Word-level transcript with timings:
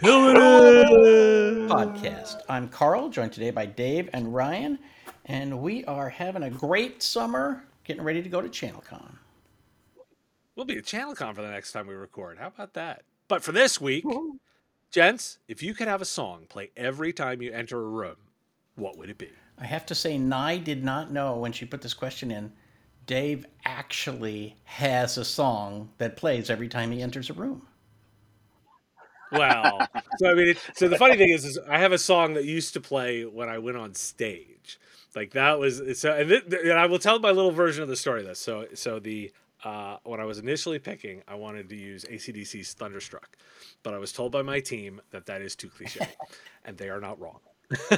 Killing 0.00 0.36
It 0.36 1.68
podcast. 1.68 2.42
I'm 2.48 2.68
Karl, 2.68 3.08
joined 3.08 3.32
today 3.32 3.50
by 3.50 3.66
Dave 3.66 4.08
and 4.12 4.32
Ryan, 4.32 4.78
and 5.26 5.60
we 5.60 5.84
are 5.86 6.08
having 6.08 6.44
a 6.44 6.50
great 6.50 7.02
summer, 7.02 7.64
getting 7.82 8.04
ready 8.04 8.22
to 8.22 8.28
go 8.28 8.40
to 8.40 8.48
ChannelCon. 8.48 9.16
We'll 10.54 10.66
be 10.66 10.78
at 10.78 10.84
ChannelCon 10.84 11.34
for 11.34 11.42
the 11.42 11.50
next 11.50 11.72
time 11.72 11.88
we 11.88 11.94
record. 11.94 12.38
How 12.38 12.46
about 12.46 12.74
that? 12.74 13.02
But 13.26 13.42
for 13.42 13.50
this 13.50 13.80
week, 13.80 14.04
gents, 14.92 15.38
if 15.48 15.64
you 15.64 15.74
could 15.74 15.88
have 15.88 16.00
a 16.00 16.06
song 16.06 16.46
play 16.48 16.70
every 16.76 17.12
time 17.12 17.42
you 17.42 17.50
enter 17.52 17.78
a 17.78 17.88
room, 17.88 18.16
what 18.76 18.96
would 18.98 19.10
it 19.10 19.18
be? 19.18 19.30
I 19.58 19.66
have 19.66 19.84
to 19.86 19.96
say, 19.96 20.16
Nye 20.16 20.58
did 20.58 20.84
not 20.84 21.10
know 21.10 21.36
when 21.36 21.50
she 21.50 21.66
put 21.66 21.82
this 21.82 21.94
question 21.94 22.30
in. 22.30 22.52
Dave 23.06 23.46
actually 23.64 24.56
has 24.62 25.18
a 25.18 25.24
song 25.24 25.90
that 25.98 26.16
plays 26.16 26.50
every 26.50 26.68
time 26.68 26.92
he 26.92 27.02
enters 27.02 27.30
a 27.30 27.34
room. 27.34 27.66
Well, 29.32 29.86
so 30.18 30.30
I 30.30 30.34
mean, 30.34 30.48
it, 30.48 30.58
so 30.74 30.88
the 30.88 30.96
funny 30.98 31.16
thing 31.16 31.30
is, 31.30 31.44
is 31.44 31.58
I 31.68 31.78
have 31.78 31.92
a 31.92 31.98
song 31.98 32.34
that 32.34 32.44
used 32.44 32.72
to 32.74 32.80
play 32.80 33.24
when 33.24 33.48
I 33.48 33.58
went 33.58 33.76
on 33.76 33.94
stage. 33.94 34.78
Like 35.14 35.32
that 35.32 35.58
was 35.58 35.82
so, 35.98 36.14
and, 36.14 36.28
th- 36.28 36.44
and 36.50 36.72
I 36.72 36.86
will 36.86 36.98
tell 36.98 37.18
my 37.18 37.30
little 37.30 37.50
version 37.50 37.82
of 37.82 37.88
the 37.88 37.96
story. 37.96 38.20
Of 38.20 38.26
this 38.26 38.38
so 38.38 38.66
so 38.74 38.98
the 38.98 39.32
uh, 39.64 39.96
when 40.04 40.20
I 40.20 40.24
was 40.24 40.38
initially 40.38 40.78
picking, 40.78 41.22
I 41.26 41.34
wanted 41.34 41.68
to 41.70 41.76
use 41.76 42.04
ACDC's 42.04 42.74
Thunderstruck, 42.74 43.36
but 43.82 43.94
I 43.94 43.98
was 43.98 44.12
told 44.12 44.32
by 44.32 44.42
my 44.42 44.60
team 44.60 45.00
that 45.10 45.26
that 45.26 45.42
is 45.42 45.56
too 45.56 45.68
cliche, 45.68 46.06
and 46.64 46.76
they 46.76 46.88
are 46.88 47.00
not 47.00 47.18
wrong. 47.20 47.40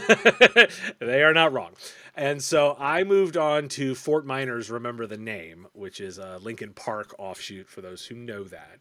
they 0.98 1.22
are 1.22 1.33
not 1.33 1.53
wrong. 1.53 1.72
And 2.17 2.42
so 2.42 2.77
I 2.78 3.05
moved 3.05 3.37
on 3.37 3.69
to 3.70 3.94
Fort 3.94 4.27
Minor's 4.27 4.70
Remember 4.70 5.06
the 5.06 5.17
Name, 5.17 5.67
which 5.75 6.00
is 6.00 6.19
a 6.19 6.39
Linkin 6.42 6.72
Park 6.72 7.15
offshoot 7.19 7.69
for 7.69 7.81
those 7.81 8.05
who 8.05 8.17
know 8.17 8.44
that. 8.44 8.81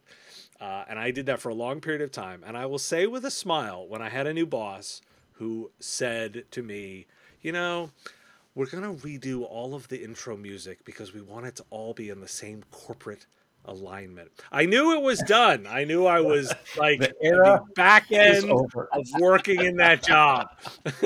Uh, 0.60 0.84
and 0.88 0.98
I 0.98 1.10
did 1.10 1.26
that 1.26 1.40
for 1.40 1.48
a 1.48 1.54
long 1.54 1.80
period 1.80 2.02
of 2.02 2.12
time. 2.12 2.44
And 2.46 2.56
I 2.56 2.66
will 2.66 2.78
say 2.78 3.06
with 3.06 3.24
a 3.24 3.30
smile, 3.30 3.86
when 3.88 4.02
I 4.02 4.10
had 4.10 4.26
a 4.26 4.34
new 4.34 4.46
boss 4.46 5.00
who 5.34 5.70
said 5.80 6.44
to 6.50 6.62
me, 6.62 7.06
you 7.40 7.52
know, 7.52 7.90
we're 8.54 8.66
going 8.66 8.84
to 8.84 9.06
redo 9.06 9.42
all 9.42 9.74
of 9.74 9.88
the 9.88 10.02
intro 10.02 10.36
music 10.36 10.84
because 10.84 11.14
we 11.14 11.22
want 11.22 11.46
it 11.46 11.56
to 11.56 11.64
all 11.70 11.94
be 11.94 12.10
in 12.10 12.20
the 12.20 12.28
same 12.28 12.64
corporate 12.70 13.26
alignment. 13.64 14.30
I 14.50 14.66
knew 14.66 14.94
it 14.96 15.02
was 15.02 15.20
done. 15.20 15.66
I 15.68 15.84
knew 15.84 16.06
I 16.06 16.20
was 16.20 16.52
like 16.76 17.00
The 17.00 17.14
era 17.22 17.60
the 17.66 17.74
back 17.74 18.10
end 18.12 18.50
of 18.50 18.72
working 19.18 19.60
in 19.60 19.76
that 19.76 20.02
job. 20.02 20.48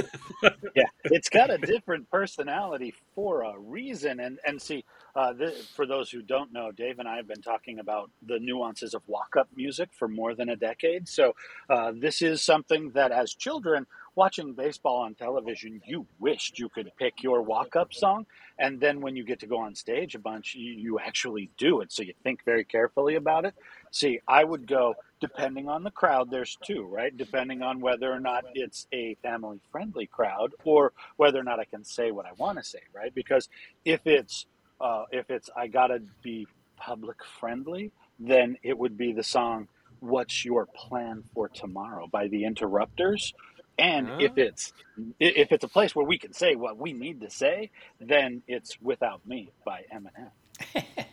yeah, 0.75 0.85
it's 1.05 1.29
got 1.29 1.51
a 1.51 1.59
different 1.67 2.11
personality 2.11 2.95
for 3.15 3.43
a 3.43 3.59
reason. 3.59 4.21
And 4.21 4.39
and 4.47 4.61
see, 4.61 4.85
uh, 5.17 5.33
th- 5.33 5.55
for 5.77 5.87
those 5.87 6.11
who 6.11 6.23
don't 6.23 6.53
know, 6.53 6.73
Dave 6.73 6.99
and 6.99 7.09
I 7.09 7.17
have 7.17 7.29
been 7.29 7.43
talking 7.43 7.79
about 7.79 8.11
the 8.27 8.39
nuances 8.39 8.95
of 8.95 9.03
walk-up 9.07 9.49
music 9.55 9.91
for 9.93 10.09
more 10.09 10.35
than 10.35 10.49
a 10.49 10.57
decade. 10.57 11.09
So 11.09 11.35
uh, 11.71 11.93
this 11.95 12.23
is 12.23 12.43
something 12.43 12.91
that, 12.91 13.13
as 13.13 13.33
children 13.35 13.87
watching 14.17 14.55
baseball 14.55 14.99
on 15.03 15.15
television, 15.15 15.83
you 15.85 16.07
wished 16.19 16.59
you 16.59 16.69
could 16.69 16.91
pick 16.99 17.23
your 17.23 17.43
walk-up 17.43 17.93
song, 17.93 18.27
and 18.59 18.81
then 18.81 19.01
when 19.01 19.17
you 19.17 19.25
get 19.25 19.41
to 19.41 19.47
go 19.47 19.59
on 19.59 19.75
stage 19.75 20.15
a 20.15 20.19
bunch, 20.19 20.55
you, 20.55 20.73
you 20.73 20.99
actually 20.99 21.51
do 21.59 21.81
it. 21.81 21.93
So 21.93 22.03
you 22.03 22.15
think 22.23 22.45
very 22.45 22.65
carefully 22.65 23.17
about 23.17 23.45
it. 23.45 23.55
See, 23.91 24.21
I 24.27 24.45
would 24.45 24.67
go 24.67 24.95
depending 25.21 25.69
on 25.69 25.85
the 25.85 25.91
crowd. 25.91 26.31
There's 26.31 26.59
two, 26.65 26.83
right? 26.85 27.17
Depending 27.17 27.63
on 27.63 27.81
whether 27.81 28.13
or 28.13 28.21
not 28.21 28.45
it's 28.55 28.87
a 28.93 29.17
family-friendly 29.23 30.07
crowd, 30.07 30.53
or 30.65 30.93
whether 31.17 31.39
or 31.39 31.45
not 31.45 31.61
I 31.61 31.65
can 31.65 31.85
say 31.85 32.11
what 32.11 32.27
I 32.27 32.33
want 32.37 32.59
to 32.59 32.65
say, 32.65 32.81
right? 32.95 33.15
Because 33.15 33.49
if 33.85 34.07
it's 34.07 34.47
uh, 34.81 35.05
if 35.11 35.31
it's 35.31 35.51
I 35.57 35.69
gotta 35.69 36.01
be 36.23 36.47
public 36.77 37.19
friendly, 37.41 37.93
then 38.19 38.57
it 38.63 38.77
would 38.79 38.97
be 38.97 39.13
the 39.13 39.23
song 39.23 39.69
"What's 40.01 40.45
Your 40.45 40.67
Plan 40.67 41.25
for 41.35 41.49
Tomorrow" 41.49 42.09
by 42.11 42.29
the 42.29 42.45
Interrupters. 42.45 43.35
And 43.79 44.09
Huh? 44.09 44.17
if 44.19 44.39
it's 44.39 44.73
if 45.19 45.53
it's 45.53 45.65
a 45.65 45.69
place 45.69 45.95
where 45.97 46.07
we 46.07 46.19
can 46.19 46.33
say 46.33 46.55
what 46.55 46.79
we 46.79 46.93
need 46.93 47.21
to 47.23 47.31
say, 47.31 47.71
then 48.01 48.43
it's 48.47 48.81
"Without 48.81 49.27
Me" 49.27 49.53
by 49.65 49.83
Eminem. 49.93 50.31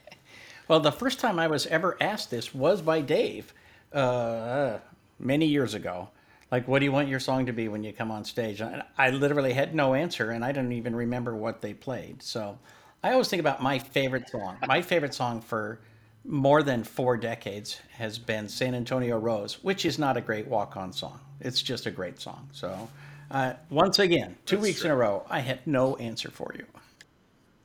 Well, 0.68 0.80
the 0.80 0.92
first 0.92 1.20
time 1.20 1.38
I 1.40 1.48
was 1.48 1.68
ever 1.68 1.98
asked 2.00 2.32
this 2.32 2.54
was 2.56 2.82
by 2.82 3.02
Dave 3.02 3.54
uh, 3.92 4.78
many 5.20 5.46
years 5.48 5.74
ago. 5.74 6.10
Like, 6.50 6.68
what 6.68 6.80
do 6.80 6.86
you 6.86 6.92
want 6.94 7.10
your 7.10 7.20
song 7.20 7.46
to 7.48 7.54
be 7.54 7.68
when 7.68 7.84
you 7.84 7.92
come 7.94 8.12
on 8.12 8.24
stage? 8.24 8.62
And 8.62 8.84
I 8.98 9.10
literally 9.10 9.54
had 9.54 9.76
no 9.76 9.94
answer, 9.94 10.32
and 10.32 10.46
I 10.46 10.52
don't 10.54 10.72
even 10.72 10.96
remember 10.96 11.36
what 11.36 11.62
they 11.62 11.74
played. 11.74 12.22
So 12.24 12.58
I 13.04 13.14
always 13.14 13.30
think 13.30 13.40
about 13.40 13.62
my 13.62 13.80
favorite 13.80 14.30
song. 14.30 14.58
My 14.68 14.82
favorite 14.82 15.14
song 15.14 15.42
for 15.42 15.80
more 16.24 16.62
than 16.62 16.84
four 16.84 17.18
decades 17.18 17.82
has 17.94 18.20
been 18.20 18.48
San 18.48 18.76
Antonio 18.76 19.18
Rose, 19.18 19.64
which 19.64 19.86
is 19.86 19.98
not 19.98 20.18
a 20.18 20.22
great 20.22 20.48
walk 20.48 20.78
on 20.78 20.94
song. 20.94 21.20
It's 21.40 21.64
just 21.64 21.88
a 21.88 21.92
great 21.92 22.20
song. 22.20 22.48
So, 22.52 22.90
uh, 23.32 23.54
once 23.72 23.98
again, 23.98 24.38
two 24.46 24.58
That's 24.58 24.68
weeks 24.68 24.86
in 24.86 24.92
a 24.92 24.96
row, 24.96 25.26
I 25.30 25.40
had 25.40 25.66
no 25.66 25.96
answer 25.96 26.30
for 26.30 26.54
you. 26.56 26.66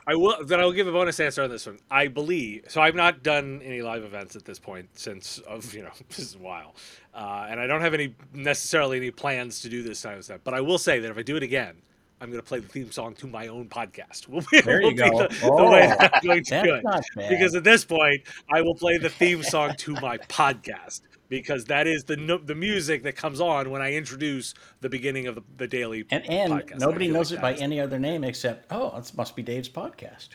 I 0.08 0.14
will. 0.14 0.44
Then 0.44 0.60
I 0.60 0.64
will 0.64 0.72
give 0.72 0.86
a 0.86 0.92
bonus 0.92 1.18
answer 1.18 1.42
on 1.42 1.50
this 1.50 1.66
one. 1.66 1.80
I 1.90 2.06
believe 2.06 2.66
so. 2.68 2.80
I've 2.80 2.94
not 2.94 3.24
done 3.24 3.60
any 3.64 3.82
live 3.82 4.04
events 4.04 4.36
at 4.36 4.44
this 4.44 4.58
point 4.58 4.88
since 4.94 5.38
of 5.38 5.74
you 5.74 5.82
know 5.82 5.90
this 6.08 6.20
is 6.20 6.36
a 6.36 6.38
while, 6.38 6.76
uh, 7.12 7.48
and 7.50 7.58
I 7.58 7.66
don't 7.66 7.80
have 7.80 7.92
any 7.92 8.14
necessarily 8.32 8.98
any 8.98 9.10
plans 9.10 9.60
to 9.62 9.68
do 9.68 9.82
this 9.82 10.04
of 10.04 10.24
stuff. 10.24 10.40
But 10.44 10.54
I 10.54 10.60
will 10.60 10.78
say 10.78 11.00
that 11.00 11.10
if 11.10 11.18
I 11.18 11.22
do 11.22 11.36
it 11.36 11.42
again, 11.42 11.82
I'm 12.20 12.30
going 12.30 12.40
to 12.40 12.46
play 12.46 12.60
the 12.60 12.68
theme 12.68 12.90
song 12.90 13.14
to 13.16 13.26
my 13.26 13.48
own 13.48 13.68
podcast. 13.68 14.26
Will 14.28 14.42
be, 14.50 14.60
There 14.62 14.80
you 14.80 14.86
will 14.88 14.94
go. 14.94 15.18
The, 15.18 15.28
the 15.28 15.50
oh, 15.50 15.70
way 15.70 15.86
Oh, 16.00 16.08
I'm 16.14 16.24
going 16.24 16.44
to 16.44 16.50
That's 16.50 16.66
do 16.66 16.74
it. 16.74 16.82
not 16.84 17.04
bad. 17.14 17.28
Because 17.28 17.54
at 17.54 17.62
this 17.64 17.84
point, 17.84 18.22
I 18.50 18.62
will 18.62 18.74
play 18.74 18.96
the 18.98 19.10
theme 19.10 19.42
song 19.42 19.74
to 19.78 19.92
my 19.94 20.16
podcast 20.18 21.02
because 21.28 21.64
that 21.66 21.86
is 21.88 22.04
the 22.04 22.40
the 22.44 22.54
music 22.54 23.02
that 23.02 23.16
comes 23.16 23.40
on 23.40 23.70
when 23.70 23.82
I 23.82 23.92
introduce 23.94 24.54
the 24.80 24.88
beginning 24.88 25.26
of 25.26 25.34
the, 25.34 25.42
the 25.56 25.66
daily 25.66 26.06
And 26.10 26.24
and 26.30 26.52
podcast. 26.52 26.78
nobody 26.78 27.08
knows 27.08 27.32
like 27.32 27.38
it 27.38 27.42
by 27.42 27.50
that's 27.50 27.62
any 27.62 27.80
other 27.80 27.98
name 27.98 28.22
except 28.24 28.66
oh, 28.70 28.96
it 28.96 29.12
must 29.16 29.34
be 29.36 29.42
Dave's 29.42 29.68
podcast. 29.68 30.28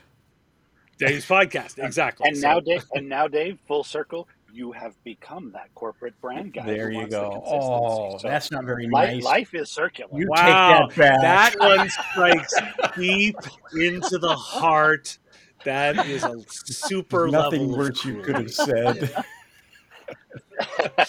Dave's 0.98 1.26
podcast. 1.26 1.84
Exactly. 1.84 2.28
And 2.28 2.38
So- 2.38 2.48
now, 2.48 2.60
Dave, 2.60 2.84
and 2.94 3.10
now, 3.10 3.28
Dave, 3.28 3.58
full 3.68 3.84
circle, 3.84 4.28
you 4.54 4.72
have 4.72 5.02
become 5.04 5.52
that 5.54 5.74
corporate 5.76 6.20
brand 6.22 6.54
guy. 6.54 6.66
There 6.66 6.92
you 6.92 6.98
wants 6.98 7.16
the 7.16 7.22
go. 7.22 7.44
Oh, 7.46 8.18
So 8.20 8.28
that's 8.28 8.52
not 8.52 8.66
very 8.66 8.88
life, 8.90 9.14
nice. 9.14 9.24
life 9.24 9.54
is 9.54 9.70
circular. 9.70 10.20
You 10.20 10.28
Wow, 10.28 10.88
take 10.88 10.96
that 10.96 11.20
back. 11.22 11.54
that 11.54 11.60
one 11.60 11.90
strikes 11.90 12.54
deep 12.98 13.38
into 13.76 14.18
the 14.18 14.36
heart. 14.36 15.18
That 15.64 15.96
is 15.98 16.26
a 16.26 16.42
super 16.48 17.28
Nothing 17.28 17.70
level 17.70 17.74
of 17.74 17.78
worse 17.90 18.06
you 18.06 18.22
could 18.22 18.36
have 18.36 18.52
said. 18.54 19.26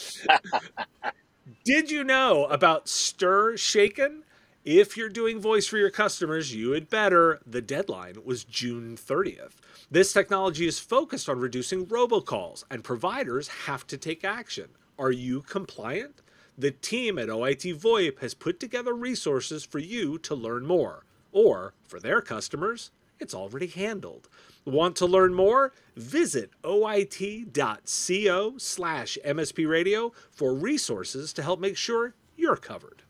Did 1.64 1.90
you 1.90 2.04
know 2.04 2.46
about 2.46 2.88
STIR/SHAKEN? 2.88 4.24
If 4.64 4.96
you're 4.96 5.08
doing 5.08 5.40
voice 5.40 5.66
for 5.66 5.76
your 5.76 5.90
customers, 5.90 6.54
you 6.54 6.70
had 6.70 6.88
better. 6.88 7.40
The 7.44 7.60
deadline 7.60 8.24
was 8.24 8.44
June 8.44 8.96
30th. 8.96 9.54
This 9.90 10.12
technology 10.12 10.68
is 10.68 10.78
focused 10.78 11.28
on 11.28 11.40
reducing 11.40 11.86
robocalls, 11.86 12.62
and 12.70 12.84
providers 12.84 13.48
have 13.66 13.88
to 13.88 13.96
take 13.96 14.22
action. 14.22 14.68
Are 15.00 15.10
you 15.10 15.42
compliant? 15.42 16.22
The 16.56 16.70
team 16.70 17.18
at 17.18 17.28
OIT 17.28 17.74
VoIP 17.74 18.20
has 18.20 18.34
put 18.34 18.60
together 18.60 18.94
resources 18.94 19.64
for 19.64 19.80
you 19.80 20.16
to 20.18 20.34
learn 20.36 20.64
more. 20.64 21.06
Or, 21.32 21.74
for 21.88 21.98
their 21.98 22.20
customers, 22.20 22.92
it's 23.18 23.34
already 23.34 23.66
handled. 23.66 24.28
Want 24.64 24.94
to 24.96 25.06
learn 25.06 25.34
more? 25.34 25.72
Visit 25.96 26.52
oit.co 26.64 28.54
slash 28.58 29.18
MSP 29.26 29.68
radio 29.68 30.12
for 30.30 30.54
resources 30.54 31.32
to 31.32 31.42
help 31.42 31.58
make 31.58 31.76
sure 31.76 32.14
you're 32.36 32.54
covered. 32.54 33.01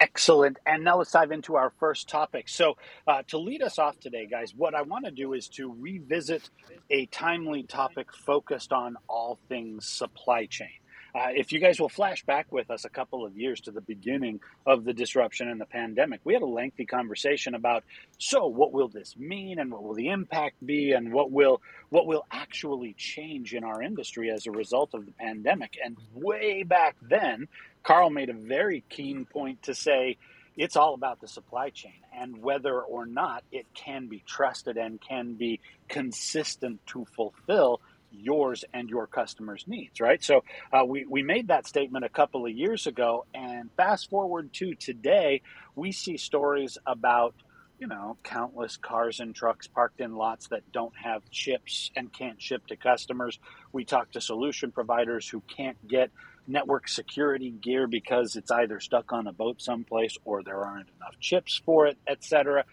Excellent. 0.00 0.58
And 0.66 0.84
now 0.84 0.98
let's 0.98 1.12
dive 1.12 1.32
into 1.32 1.56
our 1.56 1.72
first 1.80 2.08
topic. 2.08 2.48
So, 2.50 2.76
uh, 3.08 3.24
to 3.28 3.38
lead 3.38 3.62
us 3.62 3.78
off 3.80 4.00
today, 4.00 4.26
guys, 4.30 4.54
what 4.56 4.74
I 4.76 4.82
want 4.82 5.06
to 5.06 5.12
do 5.12 5.34
is 5.34 5.48
to 5.50 5.74
revisit 5.78 6.50
a 6.90 7.06
timely 7.08 7.64
topic 7.64 8.08
focused 8.14 8.72
on 8.72 8.96
all 9.08 9.40
things 9.50 9.88
supply 9.88 10.46
chain. 10.46 10.79
Uh, 11.14 11.28
if 11.34 11.52
you 11.52 11.58
guys 11.58 11.80
will 11.80 11.88
flash 11.88 12.24
back 12.24 12.50
with 12.52 12.70
us 12.70 12.84
a 12.84 12.88
couple 12.88 13.24
of 13.24 13.36
years 13.36 13.60
to 13.60 13.70
the 13.70 13.80
beginning 13.80 14.40
of 14.66 14.84
the 14.84 14.92
disruption 14.92 15.48
and 15.48 15.60
the 15.60 15.66
pandemic, 15.66 16.20
we 16.24 16.34
had 16.34 16.42
a 16.42 16.46
lengthy 16.46 16.86
conversation 16.86 17.54
about 17.54 17.84
so 18.18 18.46
what 18.46 18.72
will 18.72 18.88
this 18.88 19.16
mean 19.16 19.58
and 19.58 19.72
what 19.72 19.82
will 19.82 19.94
the 19.94 20.08
impact 20.08 20.64
be 20.64 20.92
and 20.92 21.12
what 21.12 21.30
will 21.30 21.60
what 21.88 22.06
will 22.06 22.24
actually 22.30 22.94
change 22.96 23.54
in 23.54 23.64
our 23.64 23.82
industry 23.82 24.30
as 24.30 24.46
a 24.46 24.50
result 24.50 24.94
of 24.94 25.06
the 25.06 25.12
pandemic. 25.12 25.76
And 25.84 25.96
way 26.14 26.62
back 26.62 26.96
then, 27.02 27.48
Carl 27.82 28.10
made 28.10 28.30
a 28.30 28.34
very 28.34 28.84
keen 28.88 29.24
point 29.24 29.64
to 29.64 29.74
say, 29.74 30.16
it's 30.56 30.76
all 30.76 30.94
about 30.94 31.20
the 31.20 31.28
supply 31.28 31.70
chain 31.70 31.94
and 32.16 32.42
whether 32.42 32.80
or 32.80 33.06
not 33.06 33.42
it 33.50 33.66
can 33.74 34.08
be 34.08 34.22
trusted 34.26 34.76
and 34.76 35.00
can 35.00 35.34
be 35.34 35.60
consistent 35.88 36.84
to 36.88 37.06
fulfill 37.16 37.80
yours 38.12 38.64
and 38.72 38.88
your 38.88 39.06
customers' 39.06 39.64
needs, 39.66 40.00
right? 40.00 40.22
So 40.22 40.44
uh, 40.72 40.84
we, 40.84 41.04
we 41.06 41.22
made 41.22 41.48
that 41.48 41.66
statement 41.66 42.04
a 42.04 42.08
couple 42.08 42.46
of 42.46 42.52
years 42.52 42.86
ago, 42.86 43.26
and 43.34 43.70
fast 43.76 44.10
forward 44.10 44.52
to 44.54 44.74
today, 44.74 45.42
we 45.74 45.92
see 45.92 46.16
stories 46.16 46.78
about 46.86 47.34
you 47.80 47.86
know, 47.86 48.18
countless 48.22 48.76
cars 48.76 49.20
and 49.20 49.34
trucks 49.34 49.66
parked 49.66 50.00
in 50.00 50.14
lots 50.14 50.48
that 50.48 50.70
don't 50.70 50.92
have 51.02 51.22
chips 51.30 51.90
and 51.96 52.12
can't 52.12 52.40
ship 52.40 52.66
to 52.66 52.76
customers. 52.76 53.38
We 53.72 53.86
talk 53.86 54.12
to 54.12 54.20
solution 54.20 54.70
providers 54.70 55.26
who 55.26 55.42
can't 55.56 55.78
get 55.88 56.10
network 56.46 56.88
security 56.88 57.50
gear 57.50 57.86
because 57.86 58.36
it's 58.36 58.50
either 58.50 58.80
stuck 58.80 59.14
on 59.14 59.26
a 59.26 59.32
boat 59.32 59.62
someplace 59.62 60.18
or 60.26 60.42
there 60.42 60.62
aren't 60.62 60.90
enough 60.98 61.18
chips 61.20 61.60
for 61.64 61.86
it, 61.86 61.96
etc. 62.06 62.64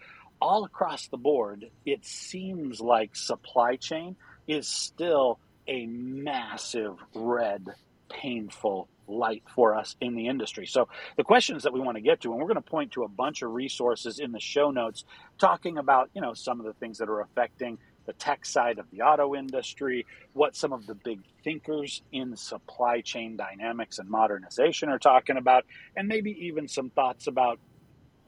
All 0.42 0.64
across 0.64 1.08
the 1.08 1.16
board, 1.16 1.70
it 1.86 2.04
seems 2.04 2.78
like 2.78 3.16
supply 3.16 3.76
chain 3.76 4.14
is 4.48 4.66
still 4.66 5.38
a 5.68 5.86
massive 5.86 6.96
red, 7.14 7.66
painful 8.08 8.88
light 9.06 9.42
for 9.54 9.74
us 9.74 9.96
in 10.00 10.14
the 10.14 10.26
industry. 10.28 10.66
So, 10.66 10.88
the 11.16 11.24
questions 11.24 11.62
that 11.62 11.72
we 11.72 11.80
want 11.80 11.96
to 11.96 12.00
get 12.00 12.22
to, 12.22 12.30
and 12.30 12.40
we're 12.40 12.48
going 12.48 12.56
to 12.56 12.70
point 12.70 12.92
to 12.92 13.04
a 13.04 13.08
bunch 13.08 13.42
of 13.42 13.52
resources 13.52 14.18
in 14.18 14.32
the 14.32 14.40
show 14.40 14.70
notes 14.70 15.04
talking 15.38 15.78
about, 15.78 16.10
you 16.14 16.20
know, 16.20 16.34
some 16.34 16.60
of 16.60 16.66
the 16.66 16.72
things 16.74 16.98
that 16.98 17.08
are 17.08 17.20
affecting 17.20 17.78
the 18.06 18.12
tech 18.14 18.46
side 18.46 18.78
of 18.78 18.90
the 18.90 19.02
auto 19.02 19.34
industry, 19.34 20.06
what 20.32 20.56
some 20.56 20.72
of 20.72 20.86
the 20.86 20.94
big 20.94 21.20
thinkers 21.44 22.02
in 22.10 22.36
supply 22.36 23.02
chain 23.02 23.36
dynamics 23.36 23.98
and 23.98 24.08
modernization 24.08 24.88
are 24.88 24.98
talking 24.98 25.36
about, 25.36 25.66
and 25.94 26.08
maybe 26.08 26.46
even 26.46 26.68
some 26.68 26.88
thoughts 26.88 27.26
about 27.26 27.58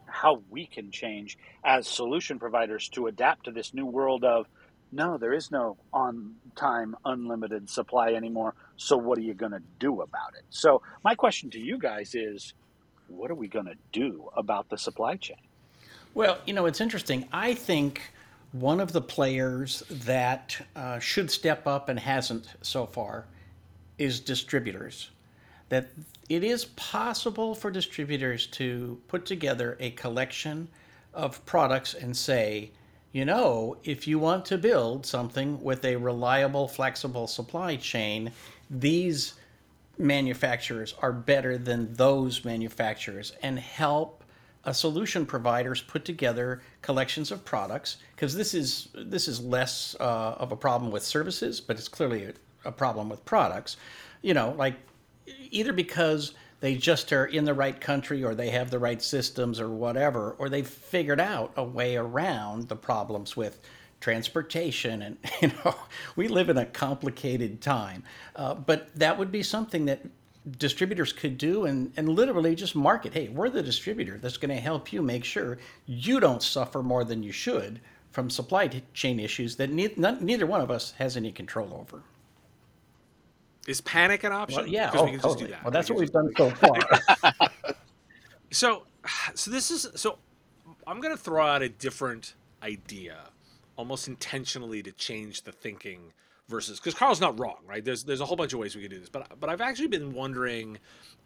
how 0.06 0.42
we 0.50 0.66
can 0.66 0.90
change 0.90 1.38
as 1.64 1.86
solution 1.88 2.38
providers 2.38 2.88
to 2.90 3.06
adapt 3.06 3.44
to 3.44 3.52
this 3.52 3.72
new 3.72 3.86
world 3.86 4.22
of 4.22 4.46
no, 4.92 5.18
there 5.18 5.32
is 5.32 5.50
no 5.50 5.76
on 5.92 6.34
time 6.56 6.96
unlimited 7.04 7.68
supply 7.68 8.12
anymore. 8.12 8.54
So, 8.76 8.96
what 8.96 9.18
are 9.18 9.22
you 9.22 9.34
going 9.34 9.52
to 9.52 9.62
do 9.78 10.02
about 10.02 10.34
it? 10.36 10.44
So, 10.50 10.82
my 11.04 11.14
question 11.14 11.50
to 11.50 11.60
you 11.60 11.78
guys 11.78 12.14
is 12.14 12.54
what 13.08 13.30
are 13.30 13.34
we 13.34 13.48
going 13.48 13.66
to 13.66 13.76
do 13.92 14.28
about 14.36 14.68
the 14.68 14.78
supply 14.78 15.16
chain? 15.16 15.36
Well, 16.14 16.38
you 16.46 16.54
know, 16.54 16.66
it's 16.66 16.80
interesting. 16.80 17.28
I 17.32 17.54
think 17.54 18.02
one 18.52 18.80
of 18.80 18.92
the 18.92 19.00
players 19.00 19.82
that 19.90 20.60
uh, 20.74 20.98
should 20.98 21.30
step 21.30 21.66
up 21.66 21.88
and 21.88 21.98
hasn't 21.98 22.48
so 22.62 22.86
far 22.86 23.26
is 23.98 24.18
distributors. 24.18 25.10
That 25.68 25.90
it 26.28 26.42
is 26.42 26.64
possible 26.64 27.54
for 27.54 27.70
distributors 27.70 28.48
to 28.48 29.00
put 29.06 29.24
together 29.24 29.76
a 29.78 29.90
collection 29.92 30.66
of 31.14 31.44
products 31.46 31.94
and 31.94 32.16
say, 32.16 32.72
you 33.12 33.24
know, 33.24 33.76
if 33.82 34.06
you 34.06 34.18
want 34.18 34.44
to 34.46 34.58
build 34.58 35.04
something 35.04 35.60
with 35.62 35.84
a 35.84 35.96
reliable, 35.96 36.68
flexible 36.68 37.26
supply 37.26 37.76
chain, 37.76 38.32
these 38.68 39.34
manufacturers 39.98 40.94
are 41.02 41.12
better 41.12 41.58
than 41.58 41.92
those 41.94 42.44
manufacturers 42.44 43.32
and 43.42 43.58
help 43.58 44.24
a 44.64 44.74
solution 44.74 45.24
providers 45.26 45.80
put 45.80 46.04
together 46.04 46.62
collections 46.82 47.30
of 47.30 47.44
products 47.44 47.96
because 48.14 48.34
this 48.34 48.54
is 48.54 48.88
this 48.94 49.26
is 49.26 49.40
less 49.40 49.96
uh, 50.00 50.36
of 50.38 50.52
a 50.52 50.56
problem 50.56 50.92
with 50.92 51.02
services, 51.02 51.60
but 51.60 51.76
it's 51.76 51.88
clearly 51.88 52.24
a, 52.24 52.34
a, 52.68 52.72
problem 52.72 53.08
with 53.08 53.24
products. 53.24 53.78
You 54.22 54.34
know, 54.34 54.54
like 54.58 54.74
either 55.50 55.72
because 55.72 56.34
they 56.60 56.76
just 56.76 57.12
are 57.12 57.26
in 57.26 57.44
the 57.44 57.54
right 57.54 57.80
country 57.80 58.22
or 58.22 58.34
they 58.34 58.50
have 58.50 58.70
the 58.70 58.78
right 58.78 59.02
systems 59.02 59.58
or 59.58 59.68
whatever, 59.68 60.36
or 60.38 60.48
they've 60.48 60.66
figured 60.66 61.20
out 61.20 61.52
a 61.56 61.64
way 61.64 61.96
around 61.96 62.68
the 62.68 62.76
problems 62.76 63.36
with 63.36 63.60
transportation 64.00 65.02
and 65.02 65.18
you 65.42 65.48
know 65.48 65.74
we 66.16 66.28
live 66.28 66.48
in 66.48 66.56
a 66.56 66.66
complicated 66.66 67.60
time. 67.60 68.02
Uh, 68.36 68.54
but 68.54 68.94
that 68.94 69.18
would 69.18 69.30
be 69.30 69.42
something 69.42 69.86
that 69.86 70.00
distributors 70.58 71.12
could 71.12 71.36
do 71.36 71.66
and, 71.66 71.92
and 71.96 72.08
literally 72.08 72.54
just 72.54 72.74
market 72.74 73.12
hey 73.12 73.28
we're 73.28 73.50
the 73.50 73.62
distributor 73.62 74.16
that's 74.16 74.38
going 74.38 74.54
to 74.54 74.60
help 74.60 74.90
you 74.90 75.02
make 75.02 75.22
sure 75.22 75.58
you 75.84 76.18
don't 76.18 76.42
suffer 76.42 76.82
more 76.82 77.04
than 77.04 77.22
you 77.22 77.30
should 77.30 77.78
from 78.10 78.30
supply 78.30 78.66
chain 78.94 79.20
issues 79.20 79.56
that 79.56 79.70
ne- 79.70 79.92
neither 79.96 80.46
one 80.46 80.62
of 80.62 80.70
us 80.70 80.92
has 80.92 81.14
any 81.14 81.30
control 81.30 81.74
over 81.74 82.02
is 83.66 83.80
panic 83.80 84.24
an 84.24 84.32
option 84.32 84.62
well, 84.62 84.68
yeah 84.68 84.90
oh, 84.94 85.04
we 85.04 85.10
can 85.12 85.20
totally. 85.20 85.50
that. 85.50 85.62
well 85.62 85.70
that's 85.70 85.90
what 85.90 85.98
we've 85.98 86.12
done 86.12 86.32
so 86.36 86.50
far 86.50 86.78
so 88.50 88.84
so 89.34 89.50
this 89.50 89.70
is 89.70 89.88
so 89.94 90.18
i'm 90.86 91.00
going 91.00 91.14
to 91.14 91.22
throw 91.22 91.46
out 91.46 91.62
a 91.62 91.68
different 91.68 92.34
idea 92.62 93.18
almost 93.76 94.08
intentionally 94.08 94.82
to 94.82 94.92
change 94.92 95.42
the 95.42 95.52
thinking 95.52 96.12
versus 96.50 96.78
because 96.78 96.92
Karl's 96.92 97.20
not 97.20 97.38
wrong, 97.38 97.56
right? 97.66 97.82
There's 97.82 98.02
there's 98.04 98.20
a 98.20 98.26
whole 98.26 98.36
bunch 98.36 98.52
of 98.52 98.58
ways 98.58 98.76
we 98.76 98.82
could 98.82 98.90
do 98.90 98.98
this, 98.98 99.08
but 99.08 99.26
but 99.40 99.48
I've 99.48 99.62
actually 99.62 99.86
been 99.86 100.12
wondering 100.12 100.76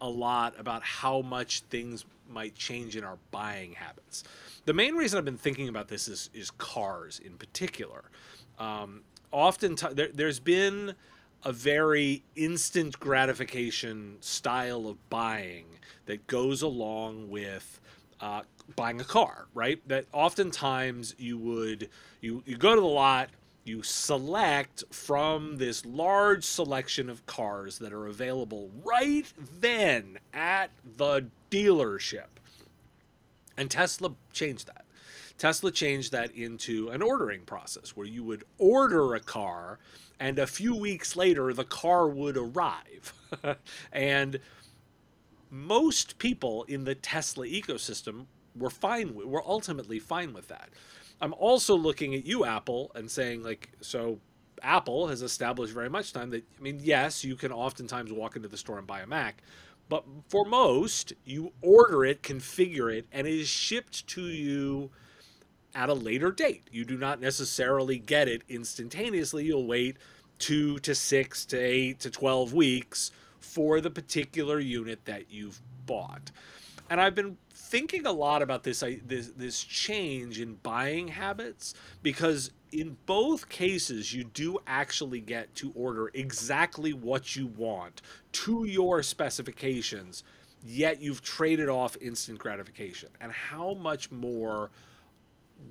a 0.00 0.08
lot 0.08 0.54
about 0.58 0.84
how 0.84 1.22
much 1.22 1.62
things 1.62 2.04
might 2.30 2.54
change 2.54 2.96
in 2.96 3.02
our 3.02 3.18
buying 3.32 3.72
habits. 3.72 4.22
The 4.66 4.72
main 4.72 4.94
reason 4.94 5.18
I've 5.18 5.24
been 5.24 5.36
thinking 5.36 5.68
about 5.68 5.88
this 5.88 6.06
is 6.06 6.30
is 6.32 6.52
cars 6.52 7.20
in 7.24 7.32
particular. 7.32 8.04
Um, 8.58 9.02
often 9.32 9.74
t- 9.74 9.92
there, 9.92 10.10
there's 10.14 10.38
been 10.38 10.94
a 11.44 11.52
very 11.52 12.22
instant 12.36 12.98
gratification 12.98 14.16
style 14.20 14.86
of 14.86 15.10
buying 15.10 15.66
that 16.06 16.26
goes 16.26 16.62
along 16.62 17.28
with 17.30 17.80
uh, 18.20 18.42
buying 18.76 19.00
a 19.00 19.04
car, 19.04 19.46
right? 19.54 19.86
That 19.88 20.06
oftentimes 20.12 21.14
you 21.18 21.36
would 21.38 21.88
you 22.20 22.42
you 22.46 22.56
go 22.56 22.74
to 22.74 22.80
the 22.80 22.86
lot 22.86 23.30
you 23.64 23.82
select 23.82 24.84
from 24.90 25.56
this 25.56 25.86
large 25.86 26.44
selection 26.44 27.08
of 27.08 27.24
cars 27.26 27.78
that 27.78 27.92
are 27.92 28.06
available 28.06 28.70
right 28.84 29.26
then 29.60 30.18
at 30.34 30.70
the 30.96 31.26
dealership. 31.50 32.26
And 33.56 33.70
Tesla 33.70 34.12
changed 34.32 34.66
that. 34.66 34.83
Tesla 35.38 35.70
changed 35.72 36.12
that 36.12 36.30
into 36.32 36.88
an 36.90 37.02
ordering 37.02 37.42
process 37.42 37.96
where 37.96 38.06
you 38.06 38.22
would 38.22 38.44
order 38.58 39.14
a 39.14 39.20
car 39.20 39.78
and 40.20 40.38
a 40.38 40.46
few 40.46 40.74
weeks 40.74 41.16
later 41.16 41.52
the 41.52 41.64
car 41.64 42.08
would 42.08 42.36
arrive. 42.36 43.12
and 43.92 44.38
most 45.50 46.18
people 46.18 46.64
in 46.64 46.84
the 46.84 46.94
Tesla 46.94 47.46
ecosystem 47.46 48.26
were 48.56 48.70
fine 48.70 49.14
with, 49.14 49.26
were 49.26 49.42
ultimately 49.46 49.98
fine 49.98 50.32
with 50.32 50.48
that. 50.48 50.70
I'm 51.20 51.34
also 51.34 51.76
looking 51.76 52.14
at 52.14 52.24
you, 52.24 52.44
Apple, 52.44 52.92
and 52.94 53.10
saying 53.10 53.42
like, 53.42 53.70
so 53.80 54.18
Apple 54.62 55.08
has 55.08 55.22
established 55.22 55.72
very 55.72 55.90
much 55.90 56.12
time 56.12 56.30
that 56.30 56.44
I 56.58 56.62
mean, 56.62 56.80
yes, 56.82 57.24
you 57.24 57.36
can 57.36 57.52
oftentimes 57.52 58.12
walk 58.12 58.36
into 58.36 58.48
the 58.48 58.56
store 58.56 58.78
and 58.78 58.86
buy 58.86 59.00
a 59.00 59.06
Mac, 59.06 59.42
but 59.88 60.04
for 60.28 60.44
most, 60.44 61.12
you 61.24 61.52
order 61.60 62.04
it, 62.04 62.22
configure 62.22 62.92
it, 62.92 63.06
and 63.12 63.26
it 63.26 63.34
is 63.34 63.48
shipped 63.48 64.06
to 64.08 64.22
you 64.22 64.90
at 65.74 65.88
a 65.88 65.94
later 65.94 66.30
date. 66.30 66.68
You 66.70 66.84
do 66.84 66.96
not 66.96 67.20
necessarily 67.20 67.98
get 67.98 68.28
it 68.28 68.42
instantaneously. 68.48 69.44
You'll 69.44 69.66
wait 69.66 69.96
two 70.38 70.78
to 70.80 70.94
six 70.94 71.44
to 71.46 71.58
eight 71.58 72.00
to 72.00 72.10
12 72.10 72.52
weeks 72.52 73.10
for 73.40 73.80
the 73.80 73.90
particular 73.90 74.58
unit 74.58 75.04
that 75.04 75.30
you've 75.30 75.60
bought. 75.86 76.30
And 76.90 77.00
I've 77.00 77.14
been 77.14 77.38
thinking 77.52 78.06
a 78.06 78.12
lot 78.12 78.42
about 78.42 78.62
this 78.62 78.84
this 79.06 79.28
this 79.36 79.64
change 79.64 80.38
in 80.40 80.54
buying 80.56 81.08
habits 81.08 81.74
because 82.02 82.50
in 82.72 82.96
both 83.06 83.48
cases 83.48 84.12
you 84.12 84.22
do 84.22 84.58
actually 84.66 85.20
get 85.20 85.54
to 85.54 85.72
order 85.74 86.10
exactly 86.14 86.92
what 86.92 87.34
you 87.34 87.46
want 87.46 88.02
to 88.32 88.64
your 88.64 89.02
specifications 89.02 90.24
yet 90.62 91.00
you've 91.00 91.22
traded 91.22 91.68
off 91.68 91.96
instant 92.00 92.38
gratification 92.38 93.08
and 93.20 93.32
how 93.32 93.74
much 93.74 94.10
more 94.10 94.70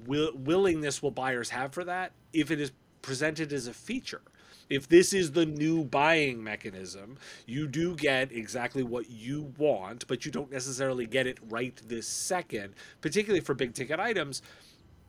will, 0.06 0.32
willingness 0.36 1.02
will 1.02 1.12
buyers 1.12 1.50
have 1.50 1.74
for 1.74 1.84
that 1.84 2.12
if 2.32 2.52
it 2.52 2.60
is 2.60 2.72
presented 3.02 3.52
as 3.52 3.68
a 3.68 3.74
feature 3.74 4.22
if 4.70 4.88
this 4.88 5.14
is 5.14 5.32
the 5.32 5.46
new 5.46 5.84
buying 5.84 6.44
mechanism, 6.44 7.18
you 7.46 7.68
do 7.68 7.96
get 7.96 8.32
exactly 8.32 8.84
what 8.84 9.10
you 9.10 9.54
want, 9.58 10.08
but 10.08 10.26
you 10.26 10.32
don't 10.32 10.52
necessarily 10.52 11.06
get 11.06 11.28
it 11.28 11.38
right 11.50 11.80
this 11.88 12.08
second, 12.08 12.74
particularly 13.02 13.42
for 13.42 13.54
big 13.54 13.74
ticket 13.74 14.00
items. 14.00 14.42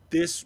This 0.09 0.45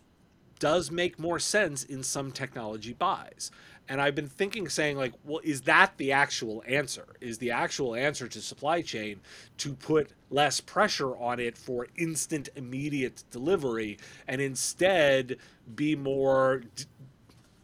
does 0.60 0.91
make 0.91 1.19
more 1.19 1.39
sense 1.39 1.84
in 1.84 2.03
some 2.03 2.31
technology 2.31 2.93
buys. 2.93 3.51
And 3.89 4.00
I've 4.00 4.15
been 4.15 4.29
thinking, 4.29 4.69
saying, 4.69 4.98
like, 4.98 5.13
well, 5.25 5.41
is 5.43 5.62
that 5.62 5.98
the 5.98 6.12
actual 6.12 6.63
answer? 6.67 7.08
Is 7.19 7.39
the 7.39 7.51
actual 7.51 7.96
answer 7.96 8.27
to 8.27 8.39
supply 8.39 8.84
chain 8.84 9.19
to 9.58 9.74
put 9.74 10.12
less 10.29 10.62
pressure 10.62 11.17
on 11.17 11.39
it 11.39 11.58
for 11.58 11.88
instant, 11.98 12.50
immediate 12.55 13.24
delivery 13.31 13.98
and 14.27 14.39
instead 14.39 15.38
be 15.75 15.96
more 15.96 16.62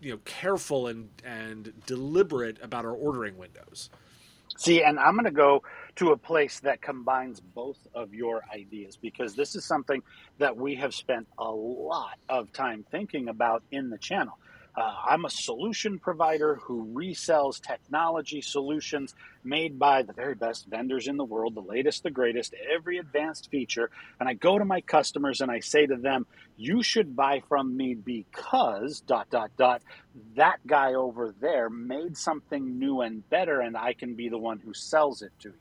you 0.02 0.12
know 0.12 0.20
careful 0.26 0.88
and 0.88 1.10
and 1.24 1.74
deliberate 1.86 2.58
about 2.62 2.86
our 2.86 2.94
ordering 2.94 3.38
windows. 3.38 3.90
See, 4.58 4.84
and 4.84 5.00
I'm 5.00 5.14
going 5.14 5.26
to 5.26 5.32
go 5.32 5.64
to 5.98 6.12
a 6.12 6.18
place 6.18 6.60
that 6.62 6.82
combines 6.82 7.40
both 7.40 7.78
of 7.94 8.14
your 8.14 8.44
ideas 8.54 8.98
because 8.98 9.36
this 9.36 9.56
is 9.56 9.66
something 9.66 10.02
that 10.38 10.56
we 10.56 10.76
have 10.76 10.94
spent 10.94 11.28
a 11.38 11.50
lot 11.50 12.18
of 12.30 12.52
time 12.54 12.86
thinking 12.90 13.28
about 13.28 13.64
in 13.72 13.90
the 13.90 13.98
channel. 13.98 14.38
Uh, 14.78 14.94
I'm 15.08 15.24
a 15.24 15.30
solution 15.30 16.00
provider 16.00 16.56
who 16.56 16.94
resells 16.94 17.62
technology 17.62 18.42
solutions 18.42 19.16
made 19.42 19.80
by 19.80 20.02
the 20.02 20.12
very 20.12 20.36
best 20.36 20.68
vendors 20.68 21.08
in 21.08 21.16
the 21.16 21.24
world, 21.24 21.56
the 21.56 21.62
latest, 21.62 22.04
the 22.04 22.12
greatest, 22.12 22.54
every 22.76 22.98
advanced 22.98 23.50
feature. 23.50 23.90
And 24.20 24.28
I 24.28 24.34
go 24.34 24.58
to 24.58 24.66
my 24.66 24.82
customers 24.82 25.40
and 25.40 25.50
I 25.50 25.62
say 25.62 25.86
to 25.86 25.96
them, 25.96 26.26
you 26.58 26.84
should 26.84 27.16
buy 27.16 27.42
from 27.48 27.78
me 27.78 27.94
because 27.94 29.00
dot, 29.00 29.30
dot, 29.30 29.52
dot, 29.58 29.82
that 30.36 30.60
guy 30.68 30.96
over 30.96 31.34
there 31.40 31.70
made 31.70 32.18
something 32.18 32.78
new 32.78 33.00
and 33.00 33.28
better, 33.30 33.62
and 33.62 33.78
I 33.78 33.94
can 33.94 34.16
be 34.16 34.28
the 34.28 34.38
one 34.38 34.60
who 34.60 34.74
sells 34.74 35.22
it 35.22 35.32
to 35.40 35.50
you. 35.50 35.56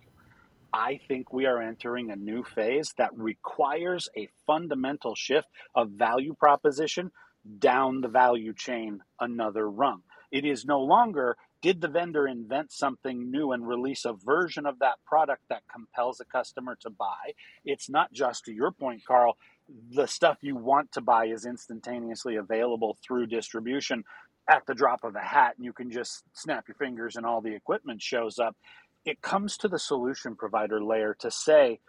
I 0.73 0.99
think 1.06 1.33
we 1.33 1.47
are 1.47 1.62
entering 1.62 2.11
a 2.11 2.16
new 2.16 2.42
phase 2.42 2.94
that 2.99 3.16
requires 3.16 4.09
a 4.16 4.28
fundamental 4.44 5.14
shift 5.14 5.47
of 5.73 5.90
value 5.90 6.35
proposition 6.35 7.12
down 7.59 8.01
the 8.01 8.09
value 8.09 8.55
chain 8.55 9.01
another 9.21 9.69
rung. 9.69 10.03
It 10.31 10.45
is 10.45 10.65
no 10.65 10.81
longer 10.81 11.37
did 11.65 11.81
the 11.81 11.89
vendor 11.89 12.27
invent 12.27 12.73
something 12.73 13.31
new 13.31 13.53
and 13.53 13.67
release 13.67 14.05
a 14.05 14.13
version 14.13 14.67
of 14.67 14.81
that 14.81 14.97
product 15.07 15.45
that 15.49 15.63
compels 15.73 16.21
a 16.21 16.27
customer 16.27 16.77
to 16.83 16.91
buy? 16.91 17.33
It's 17.65 17.89
not 17.89 18.13
just 18.13 18.45
to 18.45 18.53
your 18.53 18.71
point, 18.71 19.03
Karl, 19.07 19.39
the 19.91 20.07
stuff 20.07 20.37
you 20.43 20.57
want 20.57 20.93
to 20.93 21.01
buy 21.01 21.25
is 21.29 21.47
instantaneously 21.47 22.37
available 22.37 22.99
through 23.03 23.29
distribution 23.29 24.05
at 24.47 24.67
the 24.67 24.75
drop 24.75 25.05
of 25.05 25.17
a 25.17 25.21
hat, 25.21 25.55
and 25.57 25.65
you 25.65 25.73
can 25.73 25.91
just 25.91 26.23
snap 26.35 26.69
your 26.69 26.75
fingers 26.75 27.17
and 27.17 27.25
all 27.25 27.41
the 27.41 27.55
equipment 27.55 28.03
shows 28.03 28.39
up. 28.39 28.55
It 29.07 29.23
comes 29.23 29.57
to 29.57 29.69
the 29.69 29.79
solution 29.79 30.37
provider 30.37 30.85
layer 30.85 31.17
to 31.21 31.31
say, 31.31 31.81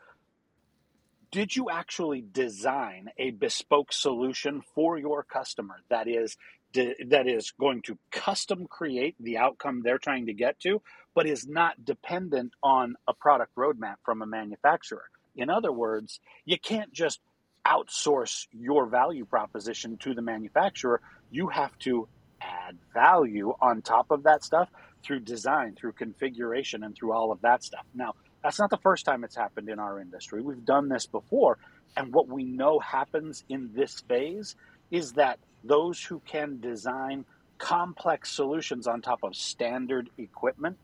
did 1.36 1.54
you 1.54 1.70
actually 1.70 2.24
design 2.32 3.10
a 3.18 3.30
bespoke 3.32 3.92
solution 3.92 4.62
for 4.74 4.98
your 4.98 5.22
customer 5.22 5.76
that 5.90 6.08
is 6.08 6.38
that 6.74 7.28
is 7.28 7.52
going 7.60 7.82
to 7.82 7.98
custom 8.10 8.68
create 8.68 9.18
the 9.20 9.38
outcome 9.38 9.82
they're 9.82 9.98
trying 9.98 10.28
to 10.28 10.34
get 10.34 10.58
to 10.62 10.82
but 11.14 11.28
is 11.28 11.46
not 11.46 11.84
dependent 11.84 12.54
on 12.64 12.96
a 13.06 13.14
product 13.14 13.54
roadmap 13.58 13.96
from 14.06 14.22
a 14.22 14.26
manufacturer? 14.26 15.04
In 15.36 15.50
other 15.50 15.74
words 15.74 16.22
you 16.46 16.58
can't 16.58 16.94
just 16.94 17.20
outsource 17.68 18.48
your 18.54 18.86
value 18.86 19.26
proposition 19.26 19.98
to 19.98 20.14
the 20.14 20.22
manufacturer. 20.22 21.02
You 21.32 21.50
have 21.50 21.78
to 21.80 22.08
add 22.40 22.78
value 22.94 23.54
on 23.60 23.82
top 23.82 24.10
of 24.10 24.24
that 24.24 24.46
stuff 24.46 24.70
through 25.04 25.20
design 25.20 25.76
through 25.78 25.92
configuration 25.92 26.82
and 26.84 26.96
through 26.96 27.12
all 27.12 27.34
of 27.34 27.42
that 27.42 27.62
stuff. 27.62 27.86
Now 27.94 28.14
that's 28.46 28.60
not 28.60 28.70
the 28.70 28.78
first 28.78 29.06
time 29.06 29.24
it's 29.24 29.36
happened 29.36 29.70
in 29.70 29.80
our 29.80 30.00
industry. 30.00 30.40
We've 30.40 30.64
done 30.64 30.88
this 30.88 31.08
before. 31.08 31.58
And 31.98 32.14
what 32.14 32.28
we 32.28 32.44
know 32.44 32.78
happens 32.78 33.44
in 33.50 33.72
this 33.74 34.02
phase 34.02 34.56
is 34.92 35.14
that 35.14 35.40
those 35.64 36.04
who 36.04 36.22
can 36.28 36.60
design 36.60 37.26
complex 37.58 38.32
solutions 38.32 38.86
on 38.86 39.02
top 39.02 39.24
of 39.24 39.36
standard 39.36 40.12
equipment 40.20 40.78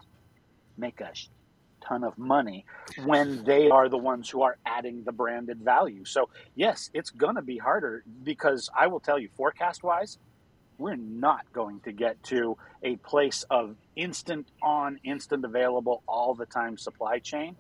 make 0.76 1.02
a 1.02 1.12
ton 1.88 2.04
of 2.04 2.18
money 2.18 2.66
when 3.06 3.44
they 3.44 3.70
are 3.70 3.90
the 3.90 3.98
ones 3.98 4.28
who 4.28 4.42
are 4.42 4.58
adding 4.66 5.04
the 5.04 5.12
branded 5.12 5.60
value. 5.60 6.04
So, 6.04 6.30
yes, 6.56 6.90
it's 6.96 7.12
going 7.12 7.36
to 7.36 7.44
be 7.44 7.60
harder 7.60 8.04
because 8.24 8.72
I 8.76 8.88
will 8.88 9.00
tell 9.00 9.20
you, 9.20 9.30
forecast 9.38 9.84
wise, 9.84 10.18
we're 10.82 10.96
not 10.96 11.46
going 11.54 11.80
to 11.82 11.92
get 11.92 12.22
to 12.24 12.58
a 12.82 12.96
place 12.98 13.46
of 13.52 13.76
instant 13.96 14.48
on, 14.64 15.00
instant 15.04 15.46
available, 15.46 16.02
all 16.08 16.34
the 16.34 16.48
time 16.48 16.78
supply 16.78 17.20
chain 17.20 17.56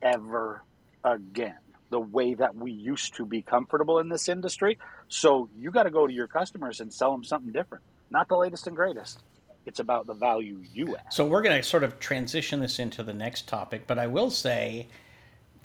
ever 0.00 0.64
again. 1.04 1.58
The 1.90 2.00
way 2.00 2.34
that 2.34 2.56
we 2.56 2.72
used 2.72 3.16
to 3.16 3.26
be 3.26 3.42
comfortable 3.42 3.98
in 3.98 4.08
this 4.08 4.28
industry. 4.28 4.78
So 5.08 5.48
you 5.56 5.70
got 5.70 5.84
to 5.84 5.90
go 5.90 6.06
to 6.06 6.12
your 6.12 6.26
customers 6.26 6.80
and 6.80 6.92
sell 6.92 7.12
them 7.12 7.22
something 7.22 7.52
different, 7.52 7.84
not 8.10 8.28
the 8.28 8.36
latest 8.36 8.66
and 8.66 8.74
greatest. 8.74 9.22
It's 9.66 9.78
about 9.78 10.06
the 10.06 10.14
value 10.14 10.60
you 10.72 10.96
add. 10.96 11.12
So 11.12 11.26
we're 11.26 11.42
going 11.42 11.56
to 11.56 11.62
sort 11.62 11.84
of 11.84 12.00
transition 12.00 12.60
this 12.60 12.78
into 12.78 13.02
the 13.02 13.14
next 13.14 13.46
topic, 13.46 13.86
but 13.86 13.98
I 13.98 14.06
will 14.06 14.30
say 14.30 14.88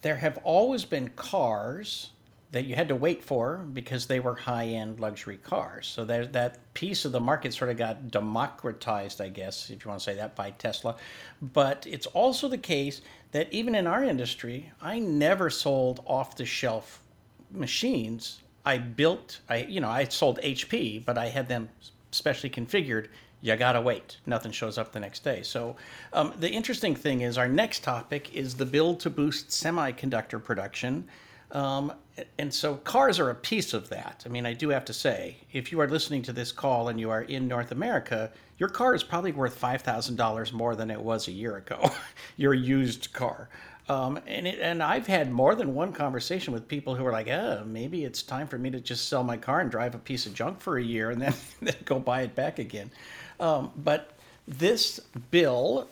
there 0.01 0.18
have 0.18 0.38
always 0.44 0.86
been 0.86 1.10
cars 1.10 2.12
that 2.51 2.65
you 2.65 2.75
had 2.75 2.88
to 2.88 2.96
wait 2.96 3.24
for 3.24 3.58
because 3.74 4.08
they 4.08 4.20
were 4.20 4.34
high-end 4.34 5.00
luxury 5.00 5.38
cars. 5.38 5.88
So 5.88 6.03
that 6.06 6.34
that 6.34 6.74
piece 6.74 7.06
of 7.06 7.12
the 7.12 7.20
market 7.20 7.53
sort 7.53 7.70
of 7.70 7.77
got 7.77 8.10
democratized, 8.10 9.22
I 9.22 9.29
guess, 9.29 9.70
if 9.70 9.86
you 9.86 9.89
want 9.89 10.01
to 10.01 10.03
say 10.03 10.15
that, 10.15 10.36
by 10.36 10.51
Tesla. 10.51 10.96
But 11.41 11.86
it's 11.88 12.08
also 12.08 12.48
the 12.48 12.58
case 12.58 13.01
that 13.32 13.51
even 13.53 13.75
in 13.75 13.86
our 13.86 14.03
industry, 14.03 14.72
I 14.82 14.98
never 15.00 15.51
sold 15.51 16.01
off-the-shelf 16.08 17.03
machines. 17.51 18.39
I 18.65 18.79
built, 18.79 19.39
I 19.48 19.58
you 19.63 19.79
know, 19.79 19.89
I 19.89 20.06
sold 20.06 20.39
HP, 20.41 21.06
but 21.06 21.18
I 21.18 21.27
had 21.27 21.48
them 21.48 21.70
specially 22.12 22.50
configured. 22.50 23.08
You 23.41 23.56
gotta 23.56 23.79
wait. 23.79 24.18
Nothing 24.25 24.51
shows 24.51 24.77
up 24.77 24.91
the 24.91 25.00
next 25.00 25.24
day. 25.24 25.44
So 25.44 25.75
um, 26.13 26.34
the 26.39 26.50
interesting 26.50 26.96
thing 26.96 27.22
is, 27.22 27.38
our 27.38 27.48
next 27.48 27.84
topic 27.84 28.36
is 28.36 28.56
the 28.56 28.65
build 28.65 29.00
to 29.01 29.10
boost 29.10 29.50
semiconductor 29.50 30.44
production. 30.44 31.08
Um, 31.51 31.94
and 32.38 32.53
so 32.53 32.75
cars 32.75 33.20
are 33.20 33.29
a 33.29 33.36
piece 33.36 33.74
of 33.74 33.89
that. 33.89 34.24
I 34.25 34.29
mean, 34.29 34.46
I 34.46 34.53
do 34.53 34.70
have 34.70 34.86
to 34.86 34.94
say, 34.94 35.38
if 35.51 35.72
you 35.72 35.79
are 35.82 35.88
listening 35.88 36.22
to 36.24 36.34
this 36.34 36.51
call 36.51 36.89
and 36.89 37.00
you 37.00 37.10
are 37.10 37.24
in 37.24 37.48
North 37.48 37.72
America, 37.72 38.32
your 38.58 38.70
car 38.70 38.94
is 38.94 39.03
probably 39.03 39.32
worth 39.32 39.60
$5,000 39.60 40.53
more 40.53 40.75
than 40.75 40.91
it 40.91 41.01
was 41.01 41.27
a 41.27 41.32
year 41.32 41.58
ago, 41.58 41.91
your 42.38 42.53
used 42.53 43.13
car. 43.13 43.50
Um, 43.88 44.20
and, 44.27 44.46
it, 44.46 44.60
and 44.60 44.84
I've 44.84 45.08
had 45.08 45.32
more 45.32 45.56
than 45.56 45.74
one 45.74 45.94
conversation 45.94 46.53
with 46.53 46.68
people 46.68 46.94
who 46.94 47.06
are 47.06 47.12
like, 47.12 47.27
oh, 47.27 47.63
maybe 47.65 48.06
it's 48.06 48.22
time 48.22 48.48
for 48.48 48.60
me 48.60 48.70
to 48.70 48.79
just 48.79 49.10
sell 49.10 49.24
my 49.24 49.38
car 49.38 49.62
and 49.62 49.72
drive 49.72 49.96
a 49.96 50.00
piece 50.00 50.27
of 50.27 50.36
junk 50.36 50.60
for 50.60 50.77
a 50.77 50.84
year 50.84 51.10
and 51.10 51.20
then, 51.20 51.34
then 51.62 51.75
go 51.86 52.00
buy 52.00 52.22
it 52.22 52.36
back 52.36 52.60
again. 52.60 52.91
Um, 53.39 53.72
but 53.75 54.12
this 54.48 55.00
bill 55.32 55.88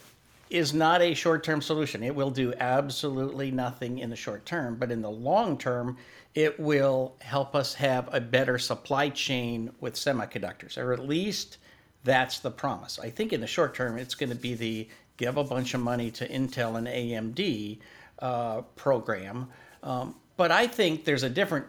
is 0.49 0.73
not 0.73 1.01
a 1.01 1.13
short 1.13 1.43
term 1.43 1.61
solution. 1.61 2.03
It 2.03 2.15
will 2.15 2.29
do 2.29 2.53
absolutely 2.59 3.51
nothing 3.51 3.99
in 3.99 4.09
the 4.09 4.15
short 4.15 4.45
term, 4.45 4.75
but 4.75 4.91
in 4.91 5.01
the 5.01 5.09
long 5.09 5.57
term, 5.57 5.97
it 6.35 6.59
will 6.59 7.15
help 7.19 7.55
us 7.55 7.73
have 7.73 8.09
a 8.13 8.21
better 8.21 8.57
supply 8.57 9.09
chain 9.09 9.71
with 9.79 9.95
semiconductors, 9.95 10.77
or 10.77 10.93
at 10.93 10.99
least 10.99 11.57
that's 12.03 12.39
the 12.39 12.51
promise. 12.51 12.99
I 12.99 13.09
think 13.09 13.33
in 13.33 13.41
the 13.41 13.47
short 13.47 13.73
term, 13.73 13.97
it's 13.97 14.15
going 14.15 14.29
to 14.29 14.35
be 14.35 14.53
the 14.53 14.87
give 15.17 15.37
a 15.37 15.43
bunch 15.43 15.73
of 15.73 15.81
money 15.81 16.11
to 16.11 16.27
Intel 16.27 16.77
and 16.77 16.87
AMD 16.87 17.79
uh, 18.19 18.61
program. 18.75 19.49
Um, 19.83 20.15
but 20.37 20.51
I 20.51 20.67
think 20.67 21.05
there's 21.05 21.23
a 21.23 21.29
different 21.29 21.65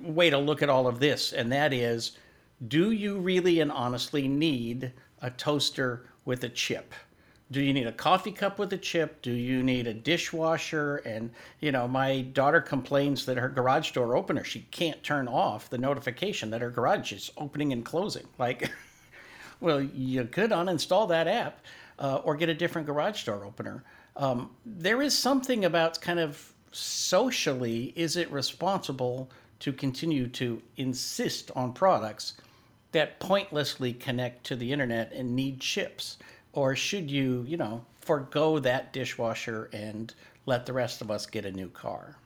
way 0.00 0.30
to 0.30 0.38
look 0.38 0.62
at 0.62 0.70
all 0.70 0.86
of 0.86 1.00
this, 1.00 1.32
and 1.32 1.50
that 1.52 1.72
is 1.72 2.12
do 2.68 2.92
you 2.92 3.18
really 3.18 3.60
and 3.60 3.72
honestly 3.72 4.28
need 4.28 4.92
a 5.20 5.30
toaster 5.30 6.08
with 6.24 6.44
a 6.44 6.48
chip? 6.48 6.94
Do 7.54 7.62
you 7.62 7.72
need 7.72 7.86
a 7.86 7.92
coffee 7.92 8.32
cup 8.32 8.58
with 8.58 8.72
a 8.72 8.76
chip? 8.76 9.22
Do 9.22 9.30
you 9.30 9.62
need 9.62 9.86
a 9.86 9.94
dishwasher? 9.94 10.96
And, 10.96 11.30
you 11.60 11.70
know, 11.70 11.86
my 11.86 12.22
daughter 12.22 12.60
complains 12.60 13.26
that 13.26 13.36
her 13.36 13.48
garage 13.48 13.92
door 13.92 14.16
opener, 14.16 14.42
she 14.42 14.66
can't 14.72 15.00
turn 15.04 15.28
off 15.28 15.70
the 15.70 15.78
notification 15.78 16.50
that 16.50 16.60
her 16.60 16.70
garage 16.70 17.12
is 17.12 17.30
opening 17.36 17.72
and 17.72 17.84
closing. 17.84 18.26
Like, 18.38 18.72
well, 19.60 19.80
you 19.80 20.24
could 20.24 20.50
uninstall 20.50 21.08
that 21.10 21.28
app 21.28 21.60
uh, 22.00 22.16
or 22.24 22.34
get 22.34 22.48
a 22.48 22.54
different 22.54 22.88
garage 22.88 23.22
door 23.22 23.44
opener. 23.44 23.84
Um, 24.16 24.50
there 24.66 25.00
is 25.00 25.16
something 25.16 25.64
about 25.64 26.00
kind 26.00 26.18
of 26.18 26.52
socially, 26.72 27.92
is 27.94 28.16
it 28.16 28.30
responsible 28.32 29.30
to 29.60 29.72
continue 29.72 30.26
to 30.26 30.60
insist 30.76 31.52
on 31.54 31.72
products 31.72 32.34
that 32.90 33.20
pointlessly 33.20 33.92
connect 33.92 34.44
to 34.46 34.56
the 34.56 34.72
internet 34.72 35.12
and 35.12 35.36
need 35.36 35.60
chips? 35.60 36.16
Or 36.54 36.76
should 36.76 37.10
you, 37.10 37.44
you 37.48 37.56
know, 37.56 37.84
forego 38.00 38.58
that 38.60 38.92
dishwasher 38.92 39.68
and 39.72 40.14
let 40.46 40.66
the 40.66 40.72
rest 40.72 41.00
of 41.02 41.10
us 41.10 41.26
get 41.26 41.44
a 41.44 41.52
new 41.52 41.68
car? 41.68 42.16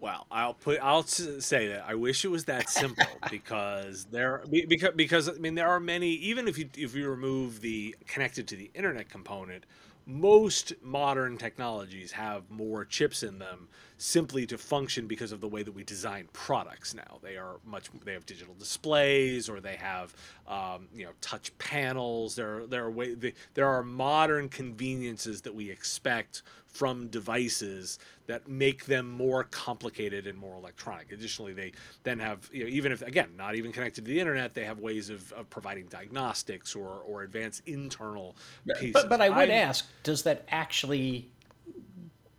Well, 0.00 0.26
I'll 0.30 0.54
put 0.54 0.78
I'll 0.80 1.02
say 1.02 1.68
that 1.68 1.84
I 1.86 1.94
wish 1.96 2.24
it 2.24 2.28
was 2.28 2.44
that 2.44 2.70
simple 2.70 3.04
because 3.30 4.04
there 4.06 4.42
because 4.48 4.90
because 4.94 5.28
I 5.28 5.32
mean 5.32 5.56
there 5.56 5.68
are 5.68 5.80
many 5.80 6.10
even 6.10 6.46
if 6.46 6.56
you 6.56 6.68
if 6.76 6.94
you 6.94 7.08
remove 7.08 7.60
the 7.60 7.96
connected 8.06 8.46
to 8.48 8.56
the 8.56 8.70
internet 8.74 9.08
component, 9.08 9.64
most 10.08 10.72
modern 10.82 11.36
technologies 11.36 12.10
have 12.10 12.50
more 12.50 12.82
chips 12.86 13.22
in 13.22 13.38
them 13.38 13.68
simply 13.98 14.46
to 14.46 14.56
function 14.56 15.06
because 15.06 15.32
of 15.32 15.42
the 15.42 15.48
way 15.48 15.62
that 15.62 15.72
we 15.72 15.84
design 15.84 16.26
products 16.32 16.94
now. 16.94 17.18
They 17.22 17.36
are 17.36 17.56
much 17.66 17.90
they 18.04 18.14
have 18.14 18.24
digital 18.24 18.54
displays 18.54 19.50
or 19.50 19.60
they 19.60 19.76
have 19.76 20.14
um, 20.46 20.88
you 20.94 21.04
know 21.04 21.10
touch 21.20 21.56
panels. 21.58 22.34
There 22.34 22.66
there 22.66 22.84
are 22.84 22.90
way 22.90 23.14
they, 23.14 23.34
there 23.52 23.68
are 23.68 23.82
modern 23.82 24.48
conveniences 24.48 25.42
that 25.42 25.54
we 25.54 25.70
expect 25.70 26.42
from 26.66 27.08
devices 27.08 27.98
that 28.28 28.46
make 28.46 28.84
them 28.84 29.10
more 29.10 29.44
complicated 29.44 30.26
and 30.26 30.38
more 30.38 30.54
electronic. 30.54 31.10
Additionally, 31.10 31.54
they 31.54 31.72
then 32.04 32.18
have, 32.18 32.48
you 32.52 32.62
know, 32.62 32.70
even 32.70 32.92
if, 32.92 33.02
again, 33.02 33.30
not 33.36 33.56
even 33.56 33.72
connected 33.72 34.04
to 34.04 34.10
the 34.10 34.20
internet, 34.20 34.54
they 34.54 34.64
have 34.64 34.78
ways 34.78 35.08
of, 35.08 35.32
of 35.32 35.48
providing 35.48 35.86
diagnostics 35.86 36.76
or, 36.76 37.00
or 37.06 37.22
advanced 37.22 37.62
internal 37.66 38.36
pieces. 38.78 38.92
But, 38.92 39.08
but 39.08 39.20
I 39.22 39.30
would 39.30 39.50
I'm, 39.50 39.50
ask, 39.50 39.86
does 40.02 40.22
that 40.24 40.44
actually 40.50 41.30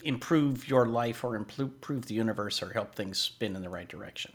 improve 0.03 0.69
your 0.69 0.85
life 0.85 1.23
or 1.23 1.35
improve 1.35 2.05
the 2.05 2.13
universe 2.13 2.61
or 2.61 2.71
help 2.71 2.93
things 2.93 3.17
spin 3.17 3.55
in 3.55 3.63
the 3.63 3.69
right 3.69 3.87
direction? 3.87 4.31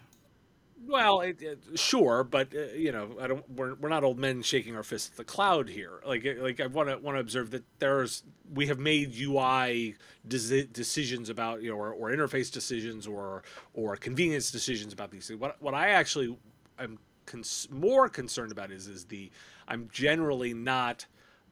Well, 0.86 1.20
it, 1.20 1.40
it, 1.40 1.58
sure, 1.76 2.24
but 2.24 2.54
uh, 2.54 2.74
you 2.74 2.92
know, 2.92 3.10
I 3.20 3.26
don't. 3.26 3.48
We're, 3.50 3.74
we're 3.74 3.88
not 3.88 4.04
old 4.04 4.18
men 4.18 4.42
shaking 4.42 4.76
our 4.76 4.82
fists 4.82 5.10
at 5.10 5.16
the 5.16 5.24
cloud 5.24 5.68
here. 5.68 6.00
Like, 6.06 6.26
like 6.38 6.60
I 6.60 6.66
want 6.66 6.88
to 6.88 6.98
want 6.98 7.16
to 7.16 7.20
observe 7.20 7.50
that 7.52 7.62
there's 7.78 8.22
we 8.52 8.66
have 8.66 8.78
made 8.78 9.14
UI 9.18 9.94
decisions 10.26 11.28
about 11.30 11.62
you 11.62 11.70
know, 11.70 11.76
or, 11.76 11.92
or 11.92 12.10
interface 12.10 12.52
decisions 12.52 13.06
or 13.06 13.44
or 13.72 13.96
convenience 13.96 14.50
decisions 14.50 14.92
about 14.92 15.10
these 15.10 15.26
things. 15.28 15.40
What 15.40 15.60
what 15.62 15.74
I 15.74 15.90
actually 15.90 16.36
am 16.78 16.98
cons- 17.24 17.68
more 17.70 18.08
concerned 18.08 18.52
about 18.52 18.70
is 18.70 18.86
is 18.86 19.04
the 19.06 19.30
I'm 19.68 19.88
generally 19.92 20.54
not. 20.54 21.06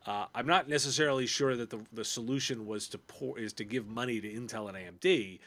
Uh, 0.04 0.26
I'm 0.34 0.46
not 0.48 0.68
necessarily 0.68 1.26
sure 1.26 1.56
that 1.56 1.70
the 1.70 1.78
the 1.92 2.04
solution 2.04 2.66
was 2.66 2.88
to 2.88 2.98
pour 2.98 3.38
is 3.38 3.52
to 3.54 3.64
give 3.64 3.86
money 3.86 4.20
to 4.20 4.28
Intel 4.28 4.68
and 4.68 4.76
AMD. 4.76 5.38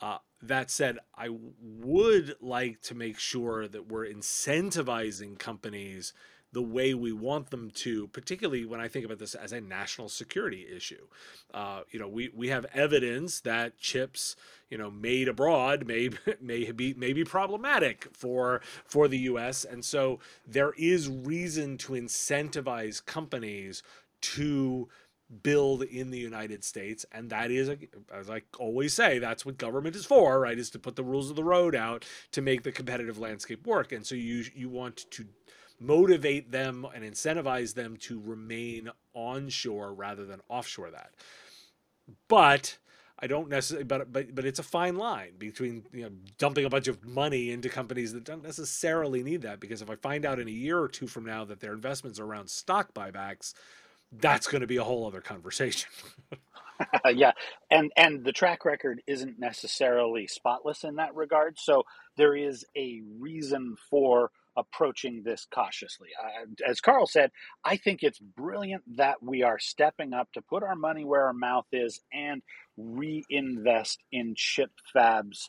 Uh, 0.00 0.18
that 0.42 0.70
said, 0.70 0.98
I 1.16 1.28
would 1.60 2.34
like 2.40 2.82
to 2.82 2.94
make 2.94 3.18
sure 3.18 3.68
that 3.68 3.88
we're 3.88 4.06
incentivizing 4.06 5.38
companies 5.38 6.12
the 6.52 6.62
way 6.62 6.92
we 6.92 7.12
want 7.12 7.50
them 7.50 7.70
to, 7.70 8.08
particularly 8.08 8.66
when 8.66 8.78
I 8.78 8.86
think 8.86 9.06
about 9.06 9.18
this 9.18 9.34
as 9.34 9.52
a 9.52 9.60
national 9.60 10.10
security 10.10 10.66
issue. 10.70 11.06
Uh, 11.52 11.82
you 11.90 11.98
know, 11.98 12.08
we, 12.08 12.30
we 12.34 12.48
have 12.48 12.66
evidence 12.74 13.40
that 13.40 13.78
chips, 13.78 14.36
you 14.68 14.76
know, 14.76 14.90
made 14.90 15.28
abroad 15.28 15.86
may 15.86 16.10
may 16.40 16.70
be 16.70 16.92
may 16.94 17.12
be 17.12 17.24
problematic 17.24 18.08
for 18.12 18.60
for 18.84 19.08
the 19.08 19.18
U.S. 19.20 19.64
And 19.64 19.84
so 19.84 20.20
there 20.46 20.72
is 20.76 21.08
reason 21.08 21.78
to 21.78 21.92
incentivize 21.94 23.04
companies 23.04 23.82
to 24.20 24.88
build 25.42 25.82
in 25.82 26.10
the 26.10 26.18
United 26.18 26.64
States. 26.64 27.06
And 27.12 27.30
that 27.30 27.50
is, 27.50 27.70
as 28.12 28.30
I 28.30 28.42
always 28.58 28.92
say, 28.92 29.18
that's 29.18 29.46
what 29.46 29.58
government 29.58 29.96
is 29.96 30.04
for, 30.04 30.40
right? 30.40 30.58
Is 30.58 30.70
to 30.70 30.78
put 30.78 30.96
the 30.96 31.04
rules 31.04 31.30
of 31.30 31.36
the 31.36 31.44
road 31.44 31.74
out 31.74 32.04
to 32.32 32.42
make 32.42 32.62
the 32.62 32.72
competitive 32.72 33.18
landscape 33.18 33.66
work. 33.66 33.92
And 33.92 34.06
so 34.06 34.14
you 34.14 34.44
you 34.54 34.68
want 34.68 35.10
to 35.12 35.26
motivate 35.80 36.52
them 36.52 36.86
and 36.94 37.04
incentivize 37.04 37.74
them 37.74 37.96
to 37.96 38.20
remain 38.20 38.90
onshore 39.14 39.92
rather 39.94 40.24
than 40.24 40.40
offshore 40.48 40.90
that. 40.90 41.10
But 42.28 42.78
I 43.18 43.28
don't 43.28 43.48
necessarily, 43.48 43.84
but 43.84 44.12
but 44.12 44.34
but 44.34 44.44
it's 44.44 44.58
a 44.58 44.64
fine 44.64 44.96
line 44.96 45.34
between 45.38 45.84
you 45.92 46.02
know 46.02 46.10
dumping 46.38 46.64
a 46.64 46.70
bunch 46.70 46.88
of 46.88 47.04
money 47.04 47.52
into 47.52 47.68
companies 47.68 48.12
that 48.12 48.24
don't 48.24 48.42
necessarily 48.42 49.22
need 49.22 49.42
that. 49.42 49.60
Because 49.60 49.80
if 49.80 49.88
I 49.88 49.94
find 49.94 50.26
out 50.26 50.40
in 50.40 50.48
a 50.48 50.52
year 50.52 50.80
or 50.80 50.88
two 50.88 51.06
from 51.06 51.24
now 51.24 51.44
that 51.44 51.60
their 51.60 51.72
investments 51.72 52.18
are 52.18 52.24
around 52.24 52.50
stock 52.50 52.92
buybacks, 52.94 53.54
that's 54.12 54.46
going 54.46 54.60
to 54.60 54.66
be 54.66 54.76
a 54.76 54.84
whole 54.84 55.06
other 55.06 55.20
conversation. 55.20 55.88
yeah, 57.14 57.32
and 57.70 57.92
and 57.96 58.24
the 58.24 58.32
track 58.32 58.64
record 58.64 59.02
isn't 59.06 59.38
necessarily 59.38 60.26
spotless 60.26 60.84
in 60.84 60.96
that 60.96 61.14
regard. 61.14 61.58
So 61.58 61.84
there 62.16 62.34
is 62.34 62.64
a 62.76 63.02
reason 63.18 63.76
for 63.90 64.30
approaching 64.56 65.22
this 65.24 65.46
cautiously. 65.52 66.08
Uh, 66.22 66.46
as 66.68 66.80
Karl 66.80 67.06
said, 67.06 67.30
I 67.64 67.76
think 67.76 68.02
it's 68.02 68.18
brilliant 68.18 68.82
that 68.96 69.22
we 69.22 69.42
are 69.42 69.58
stepping 69.58 70.12
up 70.12 70.30
to 70.32 70.42
put 70.42 70.62
our 70.62 70.76
money 70.76 71.04
where 71.04 71.24
our 71.24 71.32
mouth 71.32 71.66
is 71.72 72.00
and 72.12 72.42
reinvest 72.76 74.02
in 74.10 74.34
chip 74.36 74.70
fabs 74.94 75.48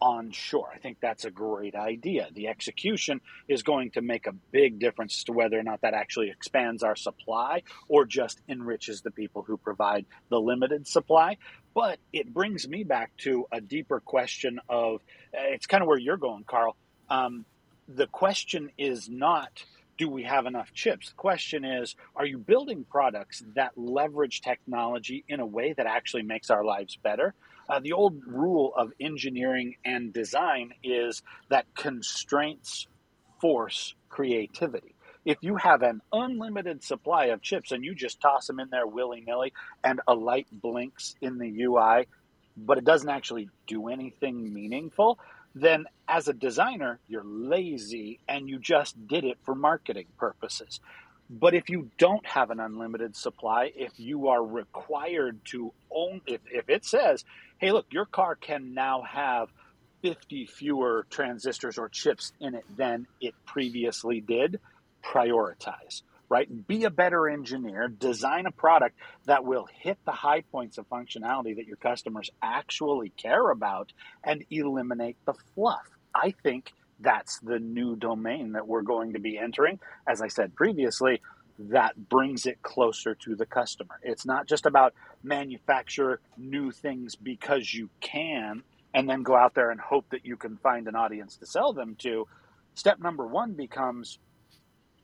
onshore. 0.00 0.70
I 0.74 0.78
think 0.78 0.98
that's 1.00 1.24
a 1.24 1.30
great 1.30 1.74
idea. 1.74 2.28
The 2.32 2.48
execution 2.48 3.20
is 3.48 3.62
going 3.62 3.92
to 3.92 4.02
make 4.02 4.26
a 4.26 4.32
big 4.32 4.78
difference 4.78 5.24
to 5.24 5.32
whether 5.32 5.58
or 5.58 5.62
not 5.62 5.80
that 5.82 5.94
actually 5.94 6.30
expands 6.30 6.82
our 6.82 6.96
supply 6.96 7.62
or 7.88 8.04
just 8.04 8.40
enriches 8.48 9.02
the 9.02 9.10
people 9.10 9.42
who 9.42 9.56
provide 9.56 10.06
the 10.28 10.40
limited 10.40 10.86
supply. 10.86 11.38
But 11.74 11.98
it 12.12 12.32
brings 12.32 12.68
me 12.68 12.84
back 12.84 13.16
to 13.18 13.46
a 13.50 13.60
deeper 13.60 14.00
question 14.00 14.60
of 14.68 15.00
it's 15.32 15.66
kind 15.66 15.82
of 15.82 15.88
where 15.88 15.98
you're 15.98 16.16
going, 16.16 16.44
Karl. 16.44 16.76
Um, 17.08 17.44
the 17.88 18.06
question 18.06 18.70
is 18.78 19.08
not 19.08 19.64
do 19.96 20.08
we 20.08 20.24
have 20.24 20.46
enough 20.46 20.72
chips? 20.72 21.10
The 21.10 21.14
question 21.14 21.64
is, 21.64 21.94
are 22.16 22.26
you 22.26 22.38
building 22.38 22.84
products 22.88 23.44
that 23.54 23.72
leverage 23.76 24.40
technology 24.40 25.24
in 25.28 25.40
a 25.40 25.46
way 25.46 25.72
that 25.72 25.86
actually 25.86 26.22
makes 26.22 26.50
our 26.50 26.64
lives 26.64 26.96
better? 26.96 27.34
Uh, 27.68 27.80
the 27.80 27.92
old 27.92 28.22
rule 28.26 28.72
of 28.76 28.92
engineering 29.00 29.76
and 29.84 30.12
design 30.12 30.72
is 30.82 31.22
that 31.48 31.66
constraints 31.74 32.86
force 33.40 33.94
creativity. 34.08 34.94
If 35.24 35.38
you 35.40 35.56
have 35.56 35.82
an 35.82 36.02
unlimited 36.12 36.82
supply 36.84 37.26
of 37.26 37.40
chips 37.40 37.72
and 37.72 37.82
you 37.82 37.94
just 37.94 38.20
toss 38.20 38.46
them 38.46 38.60
in 38.60 38.68
there 38.70 38.86
willy 38.86 39.22
nilly 39.26 39.52
and 39.82 40.00
a 40.06 40.14
light 40.14 40.46
blinks 40.52 41.14
in 41.22 41.38
the 41.38 41.62
UI, 41.62 42.06
but 42.56 42.78
it 42.78 42.84
doesn't 42.84 43.08
actually 43.08 43.48
do 43.66 43.88
anything 43.88 44.52
meaningful, 44.52 45.18
then 45.54 45.86
as 46.08 46.28
a 46.28 46.32
designer, 46.32 46.98
you're 47.08 47.24
lazy 47.24 48.20
and 48.28 48.48
you 48.48 48.58
just 48.58 49.06
did 49.06 49.24
it 49.24 49.38
for 49.44 49.54
marketing 49.54 50.06
purposes. 50.18 50.80
But 51.30 51.54
if 51.54 51.70
you 51.70 51.90
don't 51.96 52.24
have 52.26 52.50
an 52.50 52.60
unlimited 52.60 53.16
supply, 53.16 53.72
if 53.74 53.92
you 53.98 54.28
are 54.28 54.44
required 54.44 55.40
to 55.46 55.72
own, 55.90 56.20
if, 56.26 56.40
if 56.52 56.68
it 56.68 56.84
says, 56.84 57.24
hey, 57.58 57.72
look, 57.72 57.86
your 57.90 58.06
car 58.06 58.34
can 58.34 58.74
now 58.74 59.02
have 59.02 59.48
50 60.02 60.46
fewer 60.46 61.06
transistors 61.08 61.78
or 61.78 61.88
chips 61.88 62.32
in 62.40 62.54
it 62.54 62.64
than 62.76 63.06
it 63.20 63.34
previously 63.46 64.20
did, 64.20 64.60
prioritize, 65.02 66.02
right? 66.28 66.48
Be 66.66 66.84
a 66.84 66.90
better 66.90 67.28
engineer, 67.28 67.88
design 67.88 68.46
a 68.46 68.50
product 68.50 68.98
that 69.24 69.44
will 69.44 69.66
hit 69.80 69.98
the 70.04 70.12
high 70.12 70.42
points 70.42 70.76
of 70.78 70.88
functionality 70.88 71.56
that 71.56 71.66
your 71.66 71.76
customers 71.76 72.30
actually 72.42 73.10
care 73.10 73.50
about 73.50 73.92
and 74.22 74.44
eliminate 74.50 75.16
the 75.24 75.34
fluff. 75.54 75.88
I 76.14 76.34
think 76.42 76.72
that's 77.00 77.38
the 77.40 77.58
new 77.58 77.96
domain 77.96 78.52
that 78.52 78.68
we're 78.68 78.82
going 78.82 79.14
to 79.14 79.20
be 79.20 79.38
entering. 79.38 79.80
As 80.06 80.20
I 80.20 80.28
said 80.28 80.54
previously, 80.54 81.20
that 81.58 82.08
brings 82.08 82.46
it 82.46 82.62
closer 82.62 83.14
to 83.14 83.36
the 83.36 83.46
customer. 83.46 83.98
It's 84.02 84.26
not 84.26 84.46
just 84.46 84.66
about 84.66 84.94
manufacture 85.22 86.20
new 86.36 86.70
things 86.70 87.14
because 87.14 87.72
you 87.72 87.90
can 88.00 88.62
and 88.92 89.08
then 89.08 89.22
go 89.22 89.36
out 89.36 89.54
there 89.54 89.70
and 89.70 89.80
hope 89.80 90.10
that 90.10 90.24
you 90.24 90.36
can 90.36 90.56
find 90.56 90.86
an 90.88 90.94
audience 90.94 91.36
to 91.38 91.46
sell 91.46 91.72
them 91.72 91.96
to. 92.00 92.26
Step 92.74 92.98
number 93.00 93.26
one 93.26 93.52
becomes 93.52 94.18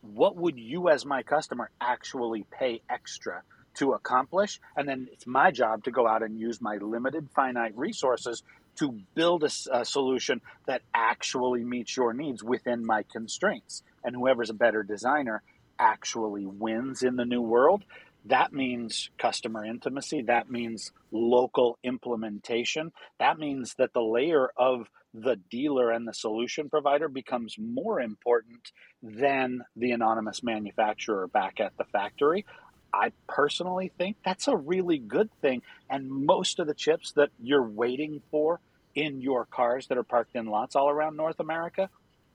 what 0.02 0.36
would 0.36 0.58
you, 0.58 0.88
as 0.88 1.04
my 1.04 1.22
customer, 1.22 1.70
actually 1.80 2.44
pay 2.50 2.80
extra 2.88 3.42
to 3.74 3.92
accomplish? 3.92 4.60
And 4.76 4.88
then 4.88 5.08
it's 5.12 5.26
my 5.26 5.50
job 5.50 5.84
to 5.84 5.90
go 5.90 6.06
out 6.06 6.22
and 6.22 6.38
use 6.38 6.60
my 6.60 6.76
limited, 6.76 7.28
finite 7.34 7.76
resources 7.76 8.42
to 8.76 8.98
build 9.14 9.44
a, 9.44 9.50
a, 9.72 9.84
solution 9.84 10.40
that 10.66 10.82
actually 10.94 11.64
meets 11.64 11.96
your 11.96 12.14
needs 12.14 12.42
within 12.42 12.86
my 12.86 13.02
constraints. 13.02 13.82
And 14.02 14.16
whoever's 14.16 14.48
a 14.48 14.54
better 14.54 14.82
designer 14.82 15.42
actually 15.80 16.46
wins 16.46 17.02
in 17.02 17.16
the 17.16 17.24
new 17.24 17.40
world. 17.40 17.82
That 18.26 18.52
means 18.52 19.10
customer 19.18 19.64
intimacy. 19.64 20.22
That 20.22 20.50
means 20.50 20.92
local 21.10 21.78
implementation. 21.82 22.92
That 23.18 23.38
means 23.38 23.74
that 23.78 23.94
the 23.94 24.02
layer 24.02 24.50
of 24.56 24.88
the 25.14 25.36
dealer 25.50 25.90
and 25.90 26.06
the 26.06 26.14
solution 26.14 26.68
provider 26.68 27.08
becomes 27.08 27.56
more 27.58 28.00
important 28.00 28.70
than 29.02 29.64
the 29.74 29.92
anonymous 29.92 30.42
manufacturer 30.42 31.26
back 31.26 31.58
at 31.60 31.76
the 31.78 31.84
factory. 31.84 32.44
I 32.92 33.12
personally 33.26 33.90
think 33.96 34.16
that's 34.24 34.48
a 34.48 34.56
really 34.56 34.98
good 34.98 35.30
thing. 35.40 35.62
And 35.88 36.10
most 36.10 36.58
of 36.58 36.66
the 36.66 36.74
chips 36.74 37.12
that 37.12 37.30
you're 37.42 37.66
waiting 37.66 38.20
for 38.30 38.60
in 38.94 39.20
your 39.20 39.46
cars 39.46 39.86
that 39.86 39.98
are 39.98 40.04
parked 40.04 40.36
in 40.36 40.46
lots 40.46 40.76
all 40.76 40.90
around 40.90 41.16
North 41.16 41.40
America 41.40 41.88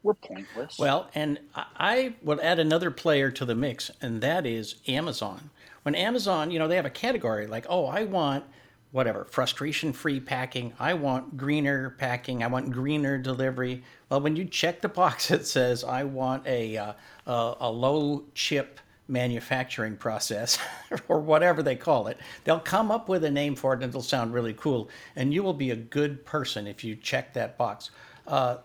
were 0.05 0.13
pointless. 0.13 0.77
Well, 0.79 1.09
and 1.15 1.39
I 1.55 2.15
would 2.21 2.39
add 2.39 2.59
another 2.59 2.91
player 2.91 3.31
to 3.31 3.45
the 3.45 3.55
mix, 3.55 3.91
and 4.01 4.21
that 4.21 4.45
is 4.45 4.75
Amazon. 4.87 5.49
When 5.83 5.95
Amazon, 5.95 6.51
you 6.51 6.59
know, 6.59 6.67
they 6.67 6.77
have 6.77 6.85
a 6.85 6.91
category 6.91 7.47
like, 7.47 7.65
oh, 7.69 7.85
I 7.85 8.03
want 8.03 8.45
whatever, 8.91 9.25
frustration 9.25 9.91
free 9.91 10.21
packing. 10.21 10.71
I 10.79 10.93
want 10.93 11.35
greener 11.35 11.95
packing. 11.97 12.41
I 12.43 12.47
want 12.47 12.71
greener 12.71 13.17
delivery. 13.17 13.83
Well, 14.07 14.21
when 14.21 14.37
you 14.37 14.45
check 14.45 14.79
the 14.79 14.87
box, 14.87 15.31
it 15.31 15.45
says, 15.45 15.83
I 15.83 16.05
want 16.05 16.47
a, 16.47 16.77
uh, 16.77 16.93
a, 17.27 17.55
a 17.59 17.69
low 17.69 18.23
chip 18.33 18.79
manufacturing 19.09 19.97
process 19.97 20.57
or 21.09 21.19
whatever 21.19 21.61
they 21.61 21.75
call 21.75 22.07
it. 22.07 22.17
They'll 22.45 22.59
come 22.59 22.89
up 22.89 23.09
with 23.09 23.25
a 23.25 23.31
name 23.31 23.55
for 23.55 23.73
it 23.73 23.83
and 23.83 23.89
it'll 23.89 24.01
sound 24.01 24.33
really 24.33 24.53
cool. 24.53 24.89
And 25.17 25.33
you 25.33 25.43
will 25.43 25.53
be 25.53 25.71
a 25.71 25.75
good 25.75 26.25
person 26.25 26.65
if 26.65 26.83
you 26.83 26.95
check 26.95 27.33
that 27.33 27.57
box. 27.57 27.91
Uh, 28.25 28.57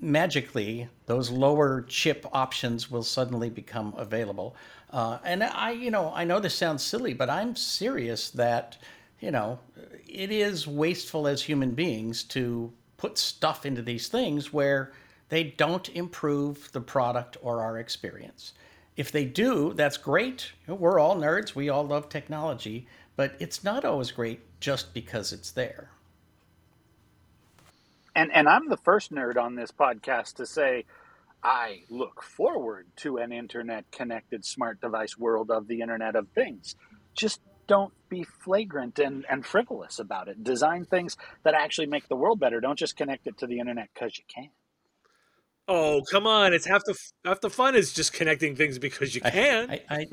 magically, 0.00 0.88
those 1.06 1.30
lower 1.30 1.82
chip 1.88 2.26
options 2.32 2.90
will 2.90 3.02
suddenly 3.02 3.50
become 3.50 3.94
available. 3.96 4.56
Uh, 4.90 5.18
and 5.24 5.42
I, 5.42 5.72
you 5.72 5.90
know, 5.90 6.12
I 6.14 6.24
know 6.24 6.40
this 6.40 6.54
sounds 6.54 6.82
silly, 6.82 7.14
but 7.14 7.28
I'm 7.28 7.56
serious 7.56 8.30
that 8.30 8.78
you 9.20 9.30
know, 9.30 9.58
it 10.06 10.30
is 10.30 10.66
wasteful 10.66 11.26
as 11.26 11.42
human 11.42 11.72
beings 11.72 12.22
to 12.22 12.72
put 12.96 13.18
stuff 13.18 13.66
into 13.66 13.82
these 13.82 14.08
things 14.08 14.52
where 14.52 14.92
they 15.28 15.44
don't 15.44 15.88
improve 15.90 16.70
the 16.72 16.80
product 16.80 17.36
or 17.42 17.60
our 17.60 17.78
experience. 17.78 18.52
If 18.96 19.12
they 19.12 19.24
do, 19.24 19.72
that's 19.74 19.96
great. 19.96 20.52
We're 20.66 20.98
all 20.98 21.16
nerds, 21.16 21.54
we 21.54 21.68
all 21.68 21.84
love 21.84 22.08
technology, 22.08 22.86
but 23.16 23.34
it's 23.38 23.62
not 23.62 23.84
always 23.84 24.10
great 24.10 24.40
just 24.60 24.94
because 24.94 25.32
it's 25.32 25.50
there. 25.50 25.90
And 28.18 28.32
and 28.34 28.48
I'm 28.48 28.68
the 28.68 28.76
first 28.76 29.12
nerd 29.12 29.36
on 29.36 29.54
this 29.54 29.70
podcast 29.70 30.34
to 30.34 30.46
say 30.46 30.86
I 31.40 31.82
look 31.88 32.20
forward 32.20 32.88
to 32.96 33.18
an 33.18 33.30
internet 33.30 33.84
connected 33.92 34.44
smart 34.44 34.80
device 34.80 35.16
world 35.16 35.52
of 35.52 35.68
the 35.68 35.82
Internet 35.82 36.16
of 36.16 36.26
Things. 36.30 36.74
Just 37.14 37.40
don't 37.68 37.92
be 38.08 38.24
flagrant 38.24 38.98
and, 38.98 39.24
and 39.30 39.46
frivolous 39.46 40.00
about 40.00 40.26
it. 40.26 40.42
Design 40.42 40.84
things 40.84 41.16
that 41.44 41.54
actually 41.54 41.86
make 41.86 42.08
the 42.08 42.16
world 42.16 42.40
better. 42.40 42.58
Don't 42.58 42.78
just 42.78 42.96
connect 42.96 43.28
it 43.28 43.38
to 43.38 43.46
the 43.46 43.60
internet 43.60 43.88
because 43.94 44.18
you 44.18 44.24
can. 44.26 44.50
Oh 45.70 46.00
come 46.10 46.26
on! 46.26 46.54
It's 46.54 46.64
half 46.66 46.82
the 46.84 46.94
half 47.26 47.40
the 47.42 47.50
fun 47.50 47.76
is 47.76 47.92
just 47.92 48.14
connecting 48.14 48.56
things 48.56 48.78
because 48.78 49.14
you 49.14 49.20
can. 49.20 49.70
I 49.70 49.82
I, 49.90 49.96
I, 49.98 50.06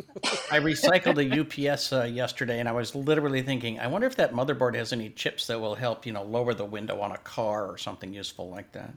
I 0.52 0.60
recycled 0.60 1.18
a 1.18 1.72
UPS 1.72 1.94
uh, 1.94 2.04
yesterday, 2.04 2.60
and 2.60 2.68
I 2.68 2.74
was 2.74 2.94
literally 2.94 3.42
thinking, 3.42 3.80
I 3.80 3.88
wonder 3.88 4.06
if 4.06 4.18
that 4.18 4.34
motherboard 4.34 4.76
has 4.76 4.92
any 4.92 5.10
chips 5.12 5.48
that 5.48 5.60
will 5.60 5.76
help, 5.76 6.06
you 6.06 6.12
know, 6.12 6.24
lower 6.24 6.54
the 6.54 6.66
window 6.66 7.00
on 7.00 7.14
a 7.14 7.18
car 7.20 7.68
or 7.68 7.78
something 7.78 8.14
useful 8.14 8.50
like 8.50 8.72
that. 8.74 8.94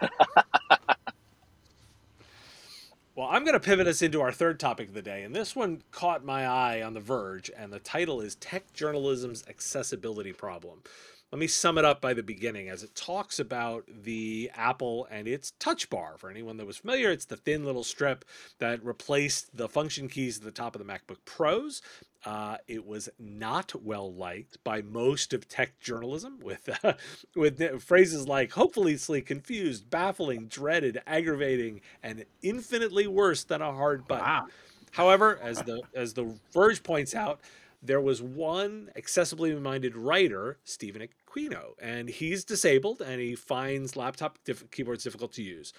Well, 3.14 3.28
I'm 3.30 3.44
going 3.44 3.52
to 3.54 3.60
pivot 3.60 3.86
us 3.86 4.00
into 4.00 4.22
our 4.22 4.32
third 4.32 4.58
topic 4.58 4.88
of 4.88 4.94
the 4.94 5.02
day, 5.02 5.22
and 5.22 5.36
this 5.36 5.54
one 5.54 5.82
caught 5.90 6.24
my 6.24 6.46
eye 6.46 6.80
on 6.82 6.94
The 6.94 7.00
Verge, 7.00 7.50
and 7.54 7.70
the 7.70 7.78
title 7.78 8.22
is 8.22 8.36
Tech 8.36 8.72
Journalism's 8.72 9.44
Accessibility 9.48 10.32
Problem. 10.32 10.80
Let 11.32 11.38
me 11.38 11.46
sum 11.46 11.78
it 11.78 11.84
up 11.86 12.02
by 12.02 12.12
the 12.12 12.22
beginning 12.22 12.68
as 12.68 12.82
it 12.82 12.94
talks 12.94 13.38
about 13.38 13.84
the 13.88 14.50
Apple 14.54 15.08
and 15.10 15.26
its 15.26 15.52
touch 15.58 15.88
bar. 15.88 16.16
For 16.18 16.28
anyone 16.28 16.58
that 16.58 16.66
was 16.66 16.76
familiar, 16.76 17.10
it's 17.10 17.24
the 17.24 17.38
thin 17.38 17.64
little 17.64 17.84
strip 17.84 18.26
that 18.58 18.84
replaced 18.84 19.56
the 19.56 19.66
function 19.66 20.08
keys 20.08 20.36
at 20.36 20.44
the 20.44 20.50
top 20.50 20.76
of 20.76 20.86
the 20.86 20.92
MacBook 20.92 21.24
Pros. 21.24 21.80
Uh, 22.26 22.58
it 22.68 22.86
was 22.86 23.08
not 23.18 23.74
well 23.82 24.12
liked 24.12 24.62
by 24.62 24.82
most 24.82 25.32
of 25.32 25.48
tech 25.48 25.80
journalism, 25.80 26.38
with 26.42 26.68
uh, 26.84 26.92
with 27.34 27.82
phrases 27.82 28.28
like 28.28 28.52
"hopelessly 28.52 29.22
confused," 29.22 29.88
"baffling," 29.88 30.48
"dreaded," 30.48 31.00
"aggravating," 31.06 31.80
and 32.02 32.26
"infinitely 32.42 33.06
worse 33.06 33.42
than 33.42 33.62
a 33.62 33.72
hard 33.72 34.06
button." 34.06 34.26
Wow. 34.26 34.46
However, 34.90 35.38
as 35.42 35.62
the 35.62 35.80
as 35.94 36.12
the 36.12 36.38
Verge 36.52 36.82
points 36.82 37.14
out, 37.14 37.40
there 37.82 38.00
was 38.00 38.22
one 38.22 38.90
accessibly 38.96 39.58
minded 39.60 39.96
writer, 39.96 40.58
Steven 40.64 41.02
Aquino, 41.32 41.72
and 41.80 42.08
he's 42.08 42.44
disabled 42.44 43.00
and 43.00 43.20
he 43.20 43.34
finds 43.34 43.96
laptop 43.96 44.38
diff- 44.44 44.70
keyboards 44.70 45.04
difficult 45.04 45.32
to 45.34 45.42
use. 45.42 45.72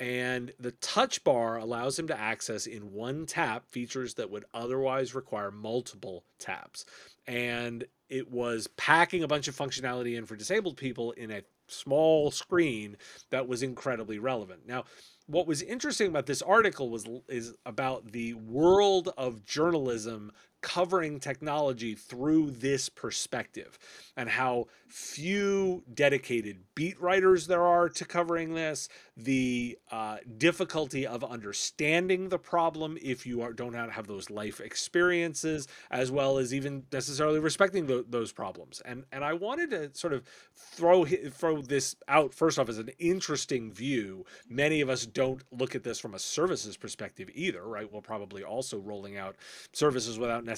And 0.00 0.52
the 0.58 0.72
touch 0.72 1.22
bar 1.22 1.56
allows 1.56 1.98
him 1.98 2.08
to 2.08 2.18
access 2.18 2.66
in 2.66 2.92
one 2.92 3.26
tap 3.26 3.70
features 3.70 4.14
that 4.14 4.30
would 4.30 4.44
otherwise 4.52 5.14
require 5.14 5.52
multiple 5.52 6.24
taps. 6.38 6.84
And 7.28 7.84
it 8.08 8.30
was 8.30 8.66
packing 8.76 9.22
a 9.22 9.28
bunch 9.28 9.46
of 9.46 9.56
functionality 9.56 10.16
in 10.16 10.26
for 10.26 10.36
disabled 10.36 10.76
people 10.76 11.12
in 11.12 11.30
a 11.30 11.42
small 11.68 12.30
screen 12.30 12.96
that 13.30 13.46
was 13.46 13.62
incredibly 13.62 14.18
relevant. 14.18 14.66
Now, 14.66 14.84
what 15.26 15.46
was 15.46 15.62
interesting 15.62 16.08
about 16.08 16.26
this 16.26 16.42
article 16.42 16.90
was 16.90 17.06
is 17.28 17.54
about 17.64 18.12
the 18.12 18.34
world 18.34 19.12
of 19.16 19.44
journalism 19.44 20.32
covering 20.64 21.20
technology 21.20 21.94
through 21.94 22.50
this 22.50 22.88
perspective 22.88 23.78
and 24.16 24.30
how 24.30 24.66
few 24.88 25.82
dedicated 25.92 26.56
beat 26.74 26.98
writers 27.00 27.48
there 27.48 27.64
are 27.64 27.88
to 27.88 28.04
covering 28.04 28.54
this, 28.54 28.88
the 29.16 29.76
uh, 29.90 30.16
difficulty 30.38 31.06
of 31.06 31.22
understanding 31.24 32.28
the 32.28 32.38
problem 32.38 32.96
if 33.02 33.26
you 33.26 33.42
are, 33.42 33.52
don't 33.52 33.74
have 33.74 34.06
those 34.06 34.30
life 34.30 34.60
experiences, 34.60 35.68
as 35.90 36.10
well 36.10 36.38
as 36.38 36.54
even 36.54 36.84
necessarily 36.92 37.40
respecting 37.40 37.86
the, 37.86 38.04
those 38.08 38.32
problems. 38.32 38.80
And 38.84 39.04
and 39.12 39.24
I 39.24 39.32
wanted 39.34 39.70
to 39.70 39.90
sort 39.94 40.12
of 40.12 40.22
throw 40.54 41.04
throw 41.04 41.60
this 41.60 41.96
out 42.08 42.32
first 42.32 42.58
off 42.58 42.68
as 42.68 42.78
an 42.78 42.90
interesting 42.98 43.72
view. 43.72 44.24
Many 44.48 44.80
of 44.80 44.88
us 44.88 45.04
don't 45.04 45.42
look 45.50 45.74
at 45.74 45.82
this 45.82 45.98
from 45.98 46.14
a 46.14 46.18
services 46.18 46.76
perspective 46.76 47.28
either, 47.34 47.64
right? 47.64 47.92
We're 47.92 48.00
probably 48.00 48.44
also 48.44 48.78
rolling 48.78 49.18
out 49.18 49.36
services 49.72 50.18
without 50.18 50.44
necessarily 50.44 50.53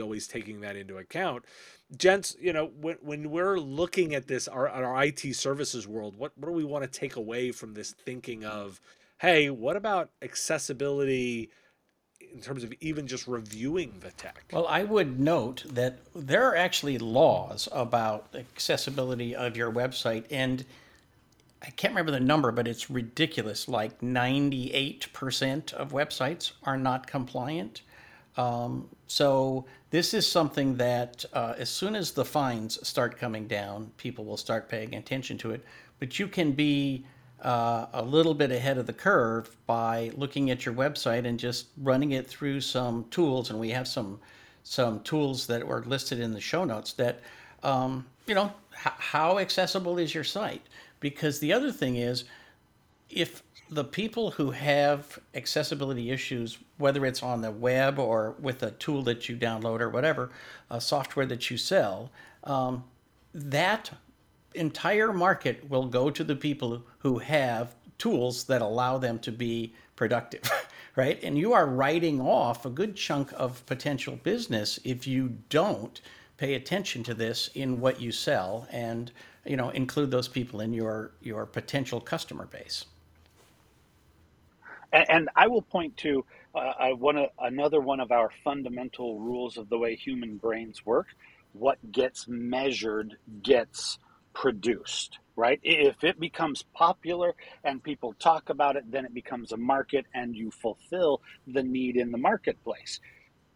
always 0.00 0.26
taking 0.26 0.60
that 0.60 0.76
into 0.76 0.98
account. 0.98 1.44
Gents, 1.96 2.36
you 2.40 2.52
know, 2.52 2.66
when, 2.80 2.96
when 3.00 3.30
we're 3.30 3.58
looking 3.58 4.14
at 4.14 4.26
this, 4.26 4.48
our, 4.48 4.68
our 4.68 5.04
IT 5.04 5.34
services 5.34 5.86
world, 5.86 6.16
what, 6.16 6.32
what 6.36 6.48
do 6.48 6.52
we 6.52 6.64
want 6.64 6.84
to 6.84 6.90
take 6.90 7.16
away 7.16 7.52
from 7.52 7.74
this 7.74 7.92
thinking 7.92 8.44
of, 8.44 8.80
hey, 9.18 9.50
what 9.50 9.76
about 9.76 10.10
accessibility? 10.22 11.50
in 12.32 12.40
terms 12.40 12.64
of 12.64 12.72
even 12.80 13.06
just 13.06 13.26
reviewing 13.26 13.94
the 14.00 14.10
tech? 14.12 14.44
Well, 14.52 14.66
I 14.66 14.84
would 14.84 15.20
note 15.20 15.64
that 15.68 15.98
there 16.14 16.48
are 16.48 16.56
actually 16.56 16.98
laws 16.98 17.68
about 17.72 18.34
accessibility 18.34 19.34
of 19.34 19.56
your 19.56 19.70
website, 19.70 20.24
and 20.30 20.64
I 21.62 21.70
can't 21.70 21.92
remember 21.92 22.12
the 22.12 22.20
number, 22.20 22.52
but 22.52 22.68
it's 22.68 22.90
ridiculous. 22.90 23.68
Like 23.68 24.00
98% 24.00 25.72
of 25.72 25.92
websites 25.92 26.52
are 26.62 26.76
not 26.76 27.06
compliant. 27.06 27.82
Um, 28.36 28.88
so 29.06 29.64
this 29.90 30.14
is 30.14 30.30
something 30.30 30.76
that 30.76 31.24
uh, 31.32 31.54
as 31.56 31.70
soon 31.70 31.94
as 31.94 32.12
the 32.12 32.24
fines 32.24 32.86
start 32.86 33.18
coming 33.18 33.46
down, 33.46 33.92
people 33.96 34.24
will 34.24 34.36
start 34.36 34.68
paying 34.68 34.94
attention 34.94 35.38
to 35.38 35.52
it. 35.52 35.64
But 35.98 36.18
you 36.18 36.28
can 36.28 36.52
be 36.52 37.06
uh, 37.42 37.86
a 37.92 38.02
little 38.02 38.34
bit 38.34 38.50
ahead 38.50 38.78
of 38.78 38.86
the 38.86 38.92
curve 38.92 39.56
by 39.66 40.10
looking 40.16 40.50
at 40.50 40.66
your 40.66 40.74
website 40.74 41.26
and 41.26 41.38
just 41.38 41.66
running 41.78 42.12
it 42.12 42.26
through 42.26 42.60
some 42.60 43.04
tools. 43.10 43.50
And 43.50 43.60
we 43.60 43.70
have 43.70 43.86
some 43.86 44.20
some 44.64 44.98
tools 45.00 45.46
that 45.46 45.64
were 45.64 45.84
listed 45.84 46.18
in 46.18 46.32
the 46.32 46.40
show 46.40 46.64
notes 46.64 46.92
that 46.94 47.20
um, 47.62 48.04
you 48.26 48.34
know 48.34 48.52
h- 48.72 48.92
how 48.98 49.38
accessible 49.38 49.96
is 49.96 50.12
your 50.12 50.24
site 50.24 50.62
because 50.98 51.38
the 51.38 51.52
other 51.52 51.70
thing 51.70 51.96
is 51.96 52.24
if 53.08 53.44
the 53.68 53.84
people 53.84 54.30
who 54.32 54.50
have 54.50 55.18
accessibility 55.34 56.10
issues, 56.10 56.58
whether 56.78 57.04
it's 57.04 57.22
on 57.22 57.40
the 57.40 57.50
web 57.50 57.98
or 57.98 58.36
with 58.40 58.62
a 58.62 58.70
tool 58.72 59.02
that 59.02 59.28
you 59.28 59.36
download 59.36 59.80
or 59.80 59.88
whatever, 59.88 60.30
a 60.70 60.80
software 60.80 61.26
that 61.26 61.50
you 61.50 61.56
sell, 61.56 62.10
um, 62.44 62.84
that 63.34 63.90
entire 64.54 65.12
market 65.12 65.68
will 65.68 65.86
go 65.86 66.10
to 66.10 66.24
the 66.24 66.36
people 66.36 66.82
who 66.98 67.18
have 67.18 67.74
tools 67.98 68.44
that 68.44 68.62
allow 68.62 68.98
them 68.98 69.18
to 69.18 69.32
be 69.32 69.74
productive, 69.96 70.42
right? 70.96 71.22
And 71.22 71.36
you 71.36 71.52
are 71.52 71.66
writing 71.66 72.20
off 72.20 72.64
a 72.64 72.70
good 72.70 72.94
chunk 72.96 73.32
of 73.36 73.64
potential 73.66 74.16
business 74.22 74.78
if 74.84 75.06
you 75.06 75.36
don't 75.48 76.00
pay 76.36 76.54
attention 76.54 77.02
to 77.02 77.14
this 77.14 77.50
in 77.54 77.80
what 77.80 78.00
you 78.00 78.12
sell 78.12 78.68
and 78.70 79.10
you 79.46 79.56
know 79.56 79.70
include 79.70 80.10
those 80.10 80.28
people 80.28 80.60
in 80.60 80.72
your 80.72 81.12
your 81.22 81.46
potential 81.46 82.00
customer 82.00 82.46
base. 82.46 82.84
And, 84.96 85.06
and 85.10 85.28
I 85.36 85.46
will 85.48 85.62
point 85.62 85.98
to 85.98 86.24
uh, 86.54 86.88
one 86.96 87.26
another 87.38 87.80
one 87.80 88.00
of 88.00 88.10
our 88.10 88.30
fundamental 88.42 89.20
rules 89.20 89.58
of 89.58 89.68
the 89.68 89.78
way 89.78 89.94
human 89.94 90.38
brains 90.38 90.84
work. 90.86 91.08
What 91.52 91.78
gets 91.92 92.26
measured 92.28 93.16
gets 93.42 93.98
produced, 94.32 95.18
right? 95.36 95.60
If 95.62 96.02
it 96.02 96.18
becomes 96.18 96.64
popular 96.74 97.34
and 97.62 97.82
people 97.82 98.14
talk 98.18 98.48
about 98.48 98.76
it, 98.76 98.90
then 98.90 99.04
it 99.04 99.14
becomes 99.14 99.52
a 99.52 99.56
market 99.56 100.06
and 100.14 100.34
you 100.34 100.50
fulfill 100.50 101.20
the 101.46 101.62
need 101.62 101.96
in 101.96 102.10
the 102.10 102.18
marketplace. 102.18 103.00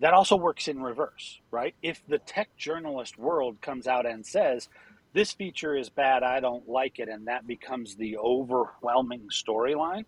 That 0.01 0.15
also 0.15 0.37
works 0.37 0.69
in 0.69 0.83
reverse, 0.83 1.41
right? 1.51 1.75
If 1.83 2.03
the 2.09 2.19
tech 2.19 2.57
journalist 2.57 3.19
world 3.19 3.61
comes 3.61 3.87
out 3.87 4.07
and 4.07 4.25
says, 4.25 4.69
this 5.13 5.33
feature 5.33 5.77
is 5.77 5.91
bad, 5.91 6.23
I 6.23 6.41
don't 6.41 6.69
like 6.69 6.99
it, 6.99 7.09
and 7.09 7.27
that 7.27 7.47
becomes 7.47 7.97
the 7.97 8.17
overwhelming 8.17 9.29
storyline, 9.31 10.05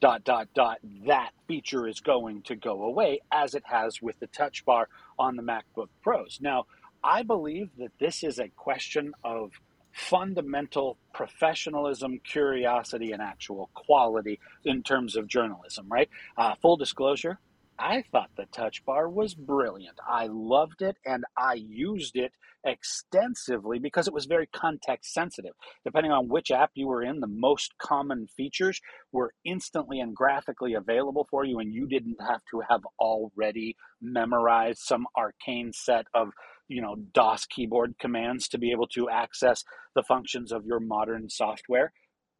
dot 0.00 0.24
dot 0.24 0.48
dot 0.54 0.78
that 1.06 1.30
feature 1.46 1.86
is 1.86 2.00
going 2.00 2.42
to 2.42 2.56
go 2.56 2.84
away 2.84 3.20
as 3.32 3.54
it 3.54 3.62
has 3.66 4.00
with 4.00 4.18
the 4.20 4.26
touch 4.28 4.64
bar 4.64 4.88
on 5.18 5.36
the 5.36 5.42
macbook 5.42 5.88
pros. 6.02 6.38
Now 6.40 6.66
i 7.02 7.22
believe 7.22 7.70
that 7.78 7.92
this 7.98 8.22
is 8.22 8.38
a 8.38 8.48
question 8.48 9.12
of 9.24 9.52
fundamental 9.92 10.96
professionalism 11.12 12.20
curiosity 12.24 13.12
and 13.12 13.20
actual 13.20 13.70
quality 13.74 14.38
in 14.64 14.82
terms 14.82 15.16
of 15.16 15.26
journalism 15.26 15.86
right? 15.90 16.08
Uh, 16.36 16.54
full 16.62 16.76
disclosure 16.76 17.38
I 17.80 18.04
thought 18.12 18.30
the 18.36 18.44
touch 18.52 18.84
bar 18.84 19.08
was 19.08 19.34
brilliant. 19.34 19.98
I 20.06 20.28
loved 20.30 20.82
it 20.82 20.96
and 21.06 21.24
I 21.36 21.54
used 21.54 22.14
it 22.14 22.32
extensively 22.64 23.78
because 23.78 24.06
it 24.06 24.12
was 24.12 24.26
very 24.26 24.46
context 24.46 25.14
sensitive. 25.14 25.52
Depending 25.84 26.12
on 26.12 26.28
which 26.28 26.50
app 26.50 26.72
you 26.74 26.88
were 26.88 27.02
in, 27.02 27.20
the 27.20 27.26
most 27.26 27.72
common 27.78 28.26
features 28.36 28.80
were 29.12 29.32
instantly 29.46 29.98
and 29.98 30.14
graphically 30.14 30.74
available 30.74 31.26
for 31.30 31.44
you, 31.44 31.58
and 31.58 31.72
you 31.72 31.86
didn't 31.86 32.18
have 32.20 32.42
to 32.50 32.60
have 32.68 32.82
already 32.98 33.76
memorized 34.02 34.80
some 34.80 35.06
arcane 35.16 35.72
set 35.72 36.06
of 36.14 36.28
you 36.68 36.82
know 36.82 36.96
DOS 37.14 37.46
keyboard 37.46 37.94
commands 37.98 38.46
to 38.48 38.58
be 38.58 38.72
able 38.72 38.88
to 38.88 39.08
access 39.08 39.64
the 39.94 40.02
functions 40.02 40.52
of 40.52 40.66
your 40.66 40.80
modern 40.80 41.30
software. 41.30 41.92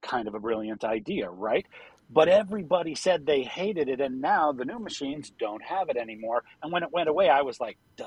Kind 0.02 0.28
of 0.28 0.34
a 0.34 0.40
brilliant 0.40 0.84
idea, 0.84 1.30
right? 1.30 1.66
But 2.12 2.28
everybody 2.28 2.94
said 2.94 3.24
they 3.24 3.42
hated 3.42 3.88
it, 3.88 4.00
and 4.00 4.20
now 4.20 4.52
the 4.52 4.64
new 4.64 4.78
machines 4.78 5.32
don't 5.38 5.62
have 5.62 5.88
it 5.88 5.96
anymore. 5.96 6.42
And 6.62 6.72
when 6.72 6.82
it 6.82 6.92
went 6.92 7.08
away, 7.08 7.28
I 7.28 7.42
was 7.42 7.60
like, 7.60 7.78
duh. 7.96 8.06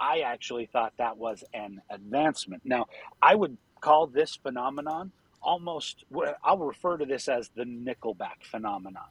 I 0.00 0.20
actually 0.20 0.66
thought 0.66 0.92
that 0.98 1.16
was 1.16 1.44
an 1.54 1.80
advancement. 1.88 2.62
Now, 2.64 2.86
I 3.22 3.36
would 3.36 3.56
call 3.80 4.08
this 4.08 4.34
phenomenon 4.34 5.12
almost, 5.40 6.04
I'll 6.42 6.58
refer 6.58 6.96
to 6.96 7.04
this 7.04 7.28
as 7.28 7.50
the 7.54 7.64
Nickelback 7.64 8.42
phenomenon. 8.42 9.04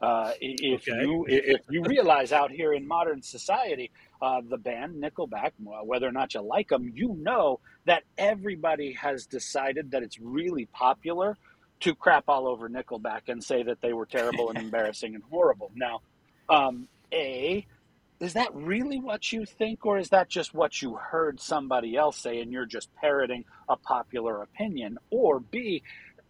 Uh, 0.00 0.32
if 0.40 0.88
okay. 0.88 1.00
you 1.02 1.24
if 1.28 1.60
you 1.68 1.82
realize 1.82 2.30
out 2.30 2.52
here 2.52 2.72
in 2.72 2.86
modern 2.86 3.20
society, 3.20 3.90
uh, 4.22 4.40
the 4.48 4.56
band 4.56 5.02
Nickelback, 5.02 5.50
whether 5.58 6.06
or 6.06 6.12
not 6.12 6.34
you 6.34 6.40
like 6.40 6.68
them, 6.68 6.92
you 6.94 7.16
know 7.20 7.58
that 7.84 8.04
everybody 8.16 8.92
has 8.92 9.26
decided 9.26 9.90
that 9.90 10.04
it's 10.04 10.20
really 10.20 10.66
popular 10.66 11.36
to 11.80 11.94
crap 11.94 12.24
all 12.28 12.46
over 12.46 12.68
Nickelback 12.68 13.22
and 13.28 13.42
say 13.42 13.62
that 13.62 13.80
they 13.80 13.92
were 13.92 14.06
terrible 14.06 14.50
and 14.50 14.58
embarrassing 14.66 15.14
and 15.14 15.24
horrible. 15.30 15.70
Now, 15.74 16.00
um, 16.48 16.88
a 17.12 17.66
is 18.20 18.32
that 18.32 18.52
really 18.52 18.98
what 18.98 19.30
you 19.32 19.44
think, 19.44 19.86
or 19.86 19.96
is 19.96 20.08
that 20.08 20.28
just 20.28 20.52
what 20.52 20.82
you 20.82 20.96
heard 20.96 21.40
somebody 21.40 21.96
else 21.96 22.16
say 22.16 22.40
and 22.40 22.52
you're 22.52 22.66
just 22.66 22.92
parroting 22.96 23.44
a 23.68 23.76
popular 23.76 24.42
opinion? 24.42 24.98
Or 25.10 25.38
B, 25.38 25.82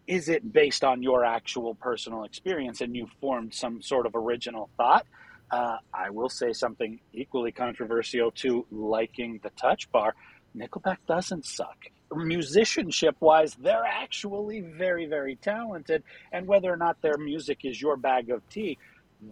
is 0.06 0.28
it 0.28 0.52
based 0.52 0.84
on 0.84 1.02
your 1.02 1.24
actual 1.24 1.74
personal 1.74 2.24
experience 2.24 2.82
and 2.82 2.94
you 2.94 3.08
formed 3.20 3.54
some 3.54 3.80
sort 3.80 4.04
of 4.04 4.14
original 4.14 4.68
thought? 4.76 5.06
Uh, 5.50 5.78
I 5.94 6.10
will 6.10 6.28
say 6.28 6.52
something 6.52 7.00
equally 7.14 7.52
controversial 7.52 8.32
to 8.32 8.66
liking 8.70 9.40
the 9.42 9.50
touch 9.50 9.90
bar. 9.90 10.14
Nickelback 10.54 10.98
doesn't 11.06 11.46
suck. 11.46 11.86
Musicianship 12.14 13.16
wise, 13.20 13.54
they're 13.54 13.84
actually 13.84 14.60
very, 14.60 15.06
very 15.06 15.36
talented. 15.36 16.02
And 16.32 16.46
whether 16.46 16.72
or 16.72 16.76
not 16.76 17.00
their 17.02 17.18
music 17.18 17.60
is 17.64 17.80
your 17.80 17.96
bag 17.96 18.30
of 18.30 18.48
tea, 18.48 18.78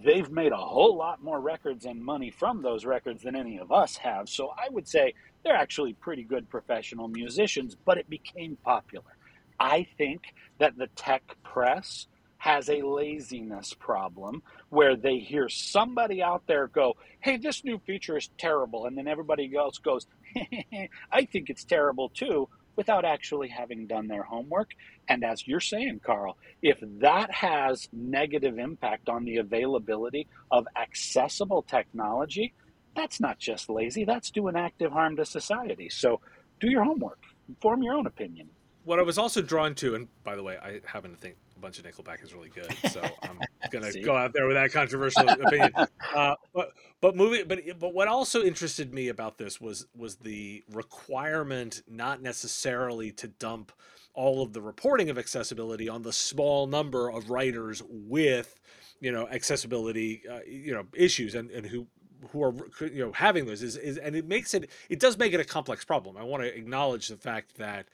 they've 0.05 0.31
made 0.31 0.53
a 0.53 0.57
whole 0.57 0.97
lot 0.97 1.23
more 1.23 1.41
records 1.41 1.85
and 1.85 2.05
money 2.05 2.31
from 2.31 2.63
those 2.63 2.85
records 2.85 3.23
than 3.23 3.37
any 3.37 3.59
of 3.59 3.73
us 3.73 3.97
have. 3.97 4.29
So 4.29 4.49
I 4.57 4.69
would 4.71 4.89
say 4.89 5.15
they're 5.45 5.57
actually 5.57 5.95
pretty 5.95 6.25
good 6.25 6.49
professional 6.51 7.09
musicians, 7.09 7.77
but 7.85 7.99
it 7.99 8.11
became 8.11 8.57
popular. 8.65 9.17
I 9.59 9.87
think 9.97 10.35
that 10.59 10.77
the 10.77 10.89
tech 10.97 11.23
press 11.43 12.09
has 12.39 12.69
a 12.69 12.83
laziness 12.83 13.73
problem 13.75 14.43
where 14.69 14.97
they 14.97 15.19
hear 15.19 15.49
somebody 15.49 16.23
out 16.23 16.43
there 16.47 16.69
go, 16.69 16.95
Hey, 17.21 17.39
this 17.39 17.65
new 17.65 17.79
feature 17.87 18.17
is 18.17 18.29
terrible. 18.39 18.87
And 18.87 18.97
then 18.97 19.09
everybody 19.09 19.51
else 19.57 19.79
goes, 19.79 20.07
I 21.11 21.25
think 21.25 21.49
it's 21.49 21.65
terrible 21.65 22.11
too, 22.11 22.49
without 22.77 23.05
actually 23.05 23.49
having 23.49 23.87
done 23.87 24.07
their 24.07 24.23
homework. 24.23 24.71
And 25.09 25.25
as 25.25 25.47
you're 25.47 25.61
saying, 25.61 26.01
Karl, 26.05 26.37
if 26.63 26.79
that 27.01 27.31
has 27.33 27.89
negative 27.93 28.59
impact 28.59 29.09
on 29.09 29.25
the 29.25 29.39
availability 29.39 30.29
of 30.51 30.67
accessible 30.77 31.63
technology, 31.63 32.55
that's 32.95 33.21
not 33.21 33.39
just 33.39 33.69
lazy, 33.69 34.05
that's 34.05 34.31
doing 34.31 34.57
active 34.57 34.93
harm 34.93 35.17
to 35.17 35.25
society. 35.25 35.89
So 35.89 36.21
do 36.61 36.71
your 36.71 36.85
homework, 36.85 37.19
form 37.61 37.83
your 37.83 37.95
own 37.95 38.07
opinion 38.07 38.49
what 38.87 39.01
I 39.01 39.03
was 39.03 39.19
also 39.19 39.43
drawn 39.43 39.75
to, 39.77 39.97
and 39.97 40.09
by 40.23 40.37
the 40.37 40.45
way, 40.45 40.57
I 40.63 40.81
happen 40.87 41.11
to 41.11 41.17
think 41.17 41.35
a 41.57 41.61
bunch 41.61 41.79
of 41.79 41.85
Nickelback 41.85 42.23
is 42.23 42.35
really 42.35 42.51
good, 42.51 42.73
so 42.93 43.03
I'm 43.23 43.39
gonna 43.71 43.93
go 44.03 44.17
out 44.17 44.33
there 44.33 44.47
with 44.47 44.57
that 44.57 44.73
controversial 44.73 45.29
opinion. 45.29 45.73
Uh, 46.15 46.35
but 46.53 46.73
but 47.01 47.17
moving, 47.17 47.45
but 47.47 47.61
but 47.79 47.95
what 47.95 48.09
also 48.09 48.43
interested 48.43 48.93
me 48.93 49.09
about 49.09 49.39
this 49.39 49.61
was 49.61 49.87
was 49.97 50.17
the 50.17 50.65
requirement 50.71 51.83
not 51.89 52.23
necessarily 52.23 53.11
to 53.13 53.29
dump 53.29 53.73
all 54.15 54.43
of 54.43 54.53
the 54.53 54.61
reporting 54.61 55.11
of 55.11 55.19
accessibility 55.19 55.89
on 55.89 56.03
the 56.03 56.13
small 56.13 56.67
number 56.67 57.11
of 57.11 57.31
writers 57.31 57.83
with 57.89 58.61
you 59.01 59.13
know 59.13 59.29
accessibility 59.29 60.23
uh, 60.31 60.41
you 60.47 60.73
know 60.73 60.85
issues 60.95 61.35
and 61.35 61.51
and 61.51 61.67
who 61.67 61.87
who 62.31 62.43
are 62.43 62.55
you 62.81 63.05
know 63.05 63.13
having 63.13 63.47
those 63.47 63.63
is, 63.63 63.77
is 63.77 63.99
and 63.99 64.17
it 64.17 64.27
makes 64.27 64.55
it 64.55 64.71
it 64.89 65.01
does 65.01 65.19
make 65.19 65.33
it 65.33 65.41
a 65.41 65.45
complex 65.45 65.85
problem. 65.85 66.17
I 66.17 66.23
want 66.23 66.43
to 66.43 66.55
acknowledge 66.55 67.09
the 67.09 67.17
fact 67.17 67.57
that 67.59 67.87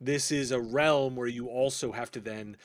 this 0.00 0.30
is 0.30 0.50
a 0.50 0.60
realm 0.60 1.16
where 1.16 1.26
you 1.26 1.48
also 1.48 1.92
have 1.92 2.10
to 2.12 2.20
then 2.20 2.56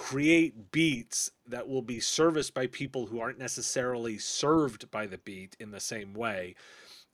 create 0.00 0.72
beats 0.72 1.30
that 1.46 1.68
will 1.68 1.82
be 1.82 2.00
serviced 2.00 2.54
by 2.54 2.66
people 2.66 3.04
who 3.04 3.20
aren't 3.20 3.38
necessarily 3.38 4.16
served 4.16 4.90
by 4.90 5.06
the 5.06 5.18
beat 5.18 5.54
in 5.60 5.72
the 5.72 5.78
same 5.78 6.14
way. 6.14 6.54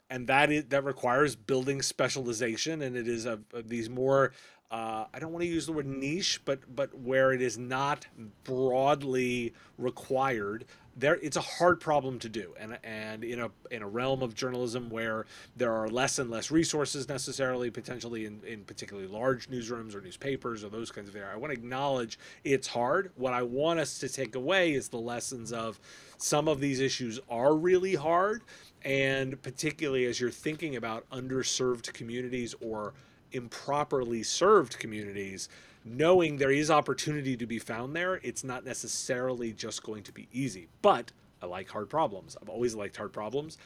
And 0.08 0.28
that 0.28 0.52
is 0.52 0.66
that 0.66 0.84
requires 0.84 1.34
building 1.34 1.82
specialization 1.82 2.82
and 2.82 2.96
it 2.96 3.08
is 3.08 3.26
a, 3.26 3.40
a 3.52 3.62
these 3.62 3.90
more 3.90 4.30
uh, 4.70 5.04
I 5.14 5.18
don't 5.20 5.32
want 5.32 5.42
to 5.42 5.48
use 5.48 5.66
the 5.66 5.72
word 5.72 5.86
niche, 5.86 6.40
but 6.44 6.58
but 6.74 6.96
where 6.98 7.32
it 7.32 7.40
is 7.40 7.56
not 7.56 8.06
broadly 8.42 9.54
required, 9.78 10.64
there 10.96 11.14
it's 11.22 11.36
a 11.36 11.40
hard 11.40 11.80
problem 11.80 12.18
to 12.18 12.28
do. 12.28 12.52
And 12.58 12.76
and 12.82 13.22
in 13.22 13.40
a 13.40 13.50
in 13.70 13.82
a 13.82 13.88
realm 13.88 14.22
of 14.22 14.34
journalism 14.34 14.90
where 14.90 15.26
there 15.56 15.72
are 15.72 15.88
less 15.88 16.18
and 16.18 16.30
less 16.30 16.50
resources 16.50 17.08
necessarily 17.08 17.70
potentially 17.70 18.26
in, 18.26 18.40
in 18.44 18.64
particularly 18.64 19.06
large 19.06 19.48
newsrooms 19.48 19.94
or 19.94 20.00
newspapers 20.00 20.64
or 20.64 20.68
those 20.68 20.90
kinds 20.90 21.08
of 21.08 21.14
areas 21.14 21.32
i 21.34 21.36
want 21.36 21.52
to 21.52 21.58
acknowledge 21.58 22.18
it's 22.42 22.66
hard. 22.66 23.12
What 23.16 23.32
i 23.32 23.42
want 23.42 23.78
us 23.78 24.00
to 24.00 24.08
take 24.08 24.34
away 24.34 24.72
is 24.72 24.88
the 24.88 24.98
lessons 24.98 25.52
of 25.52 25.78
some 26.16 26.48
of 26.48 26.58
these 26.58 26.80
issues 26.80 27.20
are 27.28 27.54
really 27.54 27.94
hard 27.94 28.42
and 28.84 29.40
particularly 29.42 30.06
as 30.06 30.20
you're 30.20 30.30
thinking 30.30 30.76
about 30.76 31.08
underserved 31.10 31.92
communities 31.92 32.54
or 32.60 32.94
improperly 33.32 34.22
served 34.22 34.78
communities 34.78 35.48
knowing 35.86 36.36
there 36.36 36.50
is 36.50 36.70
opportunity 36.70 37.36
to 37.36 37.46
be 37.46 37.58
found 37.58 37.94
there, 37.94 38.16
it's 38.22 38.42
not 38.42 38.64
necessarily 38.64 39.52
just 39.52 39.82
going 39.82 40.02
to 40.02 40.12
be 40.12 40.28
easy. 40.32 40.68
But 40.82 41.12
I 41.40 41.46
like 41.46 41.70
hard 41.70 41.88
problems. 41.88 42.36
I've 42.42 42.48
always 42.48 42.74
liked 42.74 42.96
hard 42.96 43.12
problems. 43.12 43.56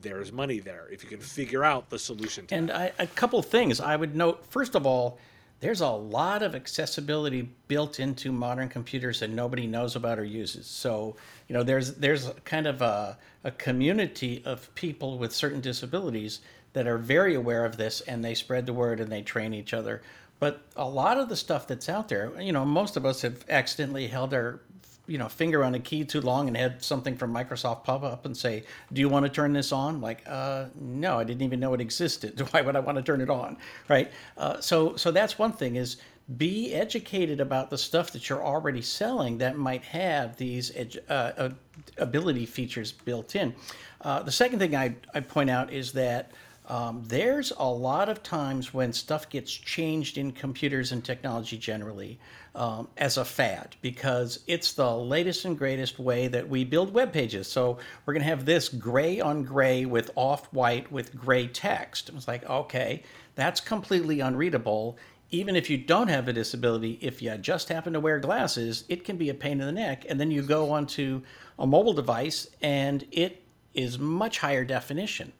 There's 0.00 0.30
money 0.30 0.60
there 0.60 0.86
if 0.92 1.02
you 1.02 1.08
can 1.08 1.20
figure 1.20 1.64
out 1.64 1.90
the 1.90 1.98
solution. 1.98 2.46
and 2.50 2.70
I, 2.70 2.92
a 2.98 3.06
couple 3.06 3.42
things 3.42 3.80
I 3.80 3.96
would 3.96 4.14
note. 4.14 4.46
First 4.46 4.74
of 4.74 4.86
all, 4.86 5.18
there's 5.60 5.80
a 5.80 5.88
lot 5.88 6.42
of 6.42 6.54
accessibility 6.54 7.48
built 7.68 8.00
into 8.00 8.32
modern 8.32 8.68
computers 8.68 9.20
that 9.20 9.30
nobody 9.30 9.66
knows 9.66 9.94
about 9.96 10.18
or 10.18 10.24
uses. 10.24 10.66
So, 10.66 11.16
you 11.48 11.54
know, 11.54 11.62
there's 11.62 11.94
there's 11.94 12.30
kind 12.44 12.66
of 12.66 12.82
a, 12.82 13.16
a 13.44 13.50
community 13.52 14.42
of 14.44 14.72
people 14.74 15.18
with 15.18 15.32
certain 15.32 15.60
disabilities 15.60 16.40
that 16.72 16.86
are 16.86 16.98
very 16.98 17.34
aware 17.34 17.64
of 17.64 17.76
this 17.76 18.00
and 18.02 18.24
they 18.24 18.34
spread 18.34 18.66
the 18.66 18.72
word 18.72 19.00
and 19.00 19.10
they 19.10 19.22
train 19.22 19.54
each 19.54 19.74
other. 19.74 20.02
But 20.38 20.60
a 20.76 20.88
lot 20.88 21.18
of 21.18 21.28
the 21.28 21.36
stuff 21.36 21.68
that's 21.68 21.88
out 21.88 22.08
there, 22.08 22.32
you 22.40 22.52
know, 22.52 22.64
most 22.64 22.96
of 22.96 23.06
us 23.06 23.22
have 23.22 23.44
accidentally 23.48 24.08
held 24.08 24.34
our, 24.34 24.60
you 25.06 25.16
know, 25.16 25.28
finger 25.28 25.62
on 25.62 25.74
a 25.76 25.78
key 25.78 26.04
too 26.04 26.20
long 26.20 26.48
and 26.48 26.56
had 26.56 26.82
something 26.82 27.16
from 27.16 27.32
Microsoft 27.32 27.84
pop 27.84 28.02
up 28.02 28.26
and 28.26 28.36
say, 28.36 28.64
"Do 28.92 29.00
you 29.00 29.08
want 29.08 29.24
to 29.24 29.30
turn 29.30 29.52
this 29.52 29.70
on?" 29.70 30.00
Like, 30.00 30.24
uh, 30.26 30.64
no, 30.80 31.18
I 31.20 31.24
didn't 31.24 31.42
even 31.42 31.60
know 31.60 31.74
it 31.74 31.80
existed. 31.80 32.40
Why 32.50 32.60
would 32.60 32.74
I 32.74 32.80
want 32.80 32.96
to 32.98 33.02
turn 33.02 33.20
it 33.20 33.30
on, 33.30 33.56
right? 33.88 34.10
Uh, 34.36 34.60
so, 34.60 34.96
so 34.96 35.12
that's 35.12 35.38
one 35.38 35.52
thing 35.52 35.76
is 35.76 35.98
be 36.36 36.72
educated 36.74 37.40
about 37.40 37.70
the 37.70 37.78
stuff 37.78 38.10
that 38.12 38.28
you're 38.28 38.44
already 38.44 38.82
selling 38.82 39.38
that 39.38 39.56
might 39.56 39.84
have 39.84 40.36
these 40.36 40.72
uh, 41.08 41.50
ability 41.98 42.46
features 42.46 42.90
built 42.90 43.36
in. 43.36 43.54
Uh, 44.00 44.22
the 44.22 44.32
second 44.32 44.58
thing 44.58 44.74
I 44.74 44.96
I 45.14 45.20
point 45.20 45.50
out 45.50 45.72
is 45.72 45.92
that 45.92 46.32
um, 46.68 47.02
there's 47.06 47.52
a 47.56 47.68
lot 47.68 48.08
of 48.08 48.22
times 48.22 48.72
when 48.72 48.92
stuff 48.92 49.28
gets 49.28 49.50
changed 49.50 50.16
in 50.16 50.30
computers 50.30 50.92
and 50.92 51.04
technology 51.04 51.58
generally 51.58 52.20
um, 52.54 52.88
as 52.96 53.16
a 53.16 53.24
fad 53.24 53.74
because 53.82 54.40
it's 54.46 54.72
the 54.74 54.96
latest 54.96 55.44
and 55.44 55.58
greatest 55.58 55.98
way 55.98 56.28
that 56.28 56.48
we 56.48 56.64
build 56.64 56.94
web 56.94 57.12
pages. 57.12 57.48
So 57.48 57.78
we're 58.06 58.14
going 58.14 58.22
to 58.22 58.28
have 58.28 58.44
this 58.44 58.68
gray 58.68 59.20
on 59.20 59.42
gray 59.42 59.84
with 59.86 60.10
off 60.14 60.52
white 60.52 60.90
with 60.92 61.16
gray 61.16 61.48
text. 61.48 62.10
It's 62.14 62.28
like, 62.28 62.48
okay, 62.48 63.02
that's 63.34 63.60
completely 63.60 64.20
unreadable. 64.20 64.96
Even 65.30 65.56
if 65.56 65.68
you 65.68 65.78
don't 65.78 66.08
have 66.08 66.28
a 66.28 66.32
disability, 66.32 66.98
if 67.00 67.20
you 67.22 67.36
just 67.38 67.70
happen 67.70 67.94
to 67.94 68.00
wear 68.00 68.20
glasses, 68.20 68.84
it 68.88 69.02
can 69.02 69.16
be 69.16 69.30
a 69.30 69.34
pain 69.34 69.60
in 69.60 69.66
the 69.66 69.72
neck. 69.72 70.04
And 70.08 70.20
then 70.20 70.30
you 70.30 70.42
go 70.42 70.70
onto 70.70 71.22
a 71.58 71.66
mobile 71.66 71.94
device 71.94 72.48
and 72.60 73.04
it 73.10 73.42
is 73.74 73.98
much 73.98 74.38
higher 74.38 74.64
definition. 74.64 75.32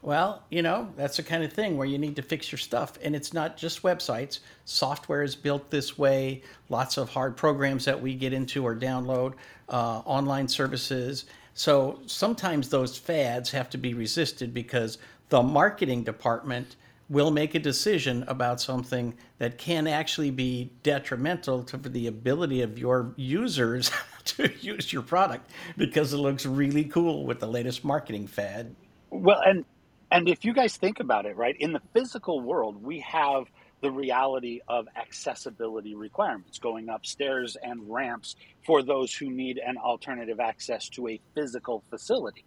Well, 0.00 0.44
you 0.48 0.62
know, 0.62 0.88
that's 0.96 1.16
the 1.16 1.24
kind 1.24 1.42
of 1.42 1.52
thing 1.52 1.76
where 1.76 1.86
you 1.86 1.98
need 1.98 2.16
to 2.16 2.22
fix 2.22 2.52
your 2.52 2.58
stuff. 2.58 2.98
And 3.02 3.16
it's 3.16 3.32
not 3.32 3.56
just 3.56 3.82
websites. 3.82 4.38
Software 4.64 5.22
is 5.22 5.34
built 5.34 5.70
this 5.70 5.98
way. 5.98 6.42
Lots 6.68 6.98
of 6.98 7.08
hard 7.08 7.36
programs 7.36 7.84
that 7.86 8.00
we 8.00 8.14
get 8.14 8.32
into 8.32 8.64
or 8.64 8.76
download, 8.76 9.34
uh, 9.68 10.02
online 10.04 10.46
services. 10.46 11.24
So 11.54 12.00
sometimes 12.06 12.68
those 12.68 12.96
fads 12.96 13.50
have 13.50 13.68
to 13.70 13.78
be 13.78 13.92
resisted 13.92 14.54
because 14.54 14.98
the 15.30 15.42
marketing 15.42 16.04
department 16.04 16.76
will 17.08 17.30
make 17.30 17.54
a 17.54 17.58
decision 17.58 18.22
about 18.28 18.60
something 18.60 19.14
that 19.38 19.58
can 19.58 19.86
actually 19.86 20.30
be 20.30 20.70
detrimental 20.82 21.64
to 21.64 21.76
the 21.76 22.06
ability 22.06 22.60
of 22.62 22.78
your 22.78 23.12
users 23.16 23.90
to 24.24 24.52
use 24.60 24.92
your 24.92 25.02
product 25.02 25.50
because 25.76 26.12
it 26.12 26.18
looks 26.18 26.44
really 26.46 26.84
cool 26.84 27.24
with 27.24 27.40
the 27.40 27.46
latest 27.46 27.84
marketing 27.84 28.26
fad. 28.26 28.74
Well, 29.10 29.40
and 29.44 29.64
And 30.10 30.28
if 30.28 30.44
you 30.44 30.54
guys 30.54 30.76
think 30.76 31.00
about 31.00 31.26
it, 31.26 31.36
right, 31.36 31.56
in 31.58 31.72
the 31.72 31.82
physical 31.92 32.40
world, 32.40 32.82
we 32.82 33.00
have 33.00 33.44
the 33.82 33.90
reality 33.92 34.60
of 34.68 34.88
accessibility 34.96 35.94
requirements, 35.94 36.58
going 36.58 36.88
upstairs 36.88 37.56
and 37.62 37.90
ramps 37.90 38.34
for 38.66 38.82
those 38.82 39.14
who 39.14 39.30
need 39.30 39.58
an 39.64 39.76
alternative 39.76 40.40
access 40.40 40.88
to 40.90 41.08
a 41.08 41.20
physical 41.34 41.84
facility. 41.90 42.44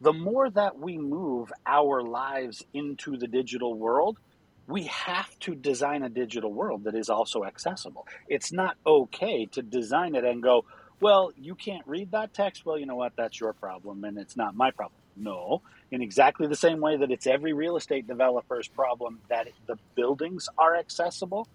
The 0.00 0.12
more 0.14 0.50
that 0.50 0.78
we 0.78 0.98
move 0.98 1.52
our 1.66 2.02
lives 2.02 2.64
into 2.74 3.18
the 3.18 3.28
digital 3.28 3.74
world, 3.74 4.18
we 4.68 4.84
have 4.84 5.38
to 5.40 5.54
design 5.54 6.04
a 6.04 6.08
digital 6.08 6.52
world 6.52 6.84
that 6.84 6.94
is 6.94 7.10
also 7.10 7.44
accessible. 7.44 8.06
It's 8.28 8.52
not 8.52 8.76
okay 8.86 9.46
to 9.52 9.62
design 9.62 10.14
it 10.14 10.24
and 10.24 10.42
go, 10.42 10.64
well, 11.00 11.32
you 11.36 11.56
can't 11.56 11.86
read 11.86 12.12
that 12.12 12.34
text. 12.34 12.64
Well, 12.66 12.78
you 12.78 12.86
know 12.86 12.96
what? 12.96 13.14
That's 13.16 13.40
your 13.40 13.52
problem 13.54 14.04
and 14.04 14.18
it's 14.18 14.36
not 14.36 14.54
my 14.54 14.70
problem. 14.70 14.99
No, 15.16 15.62
in 15.90 16.02
exactly 16.02 16.46
the 16.46 16.56
same 16.56 16.80
way 16.80 16.96
that 16.96 17.10
it's 17.10 17.26
every 17.26 17.52
real 17.52 17.76
estate 17.76 18.06
developer's 18.06 18.68
problem 18.68 19.20
that 19.28 19.48
the 19.66 19.76
buildings 19.94 20.48
are 20.58 20.76
accessible, 20.76 21.48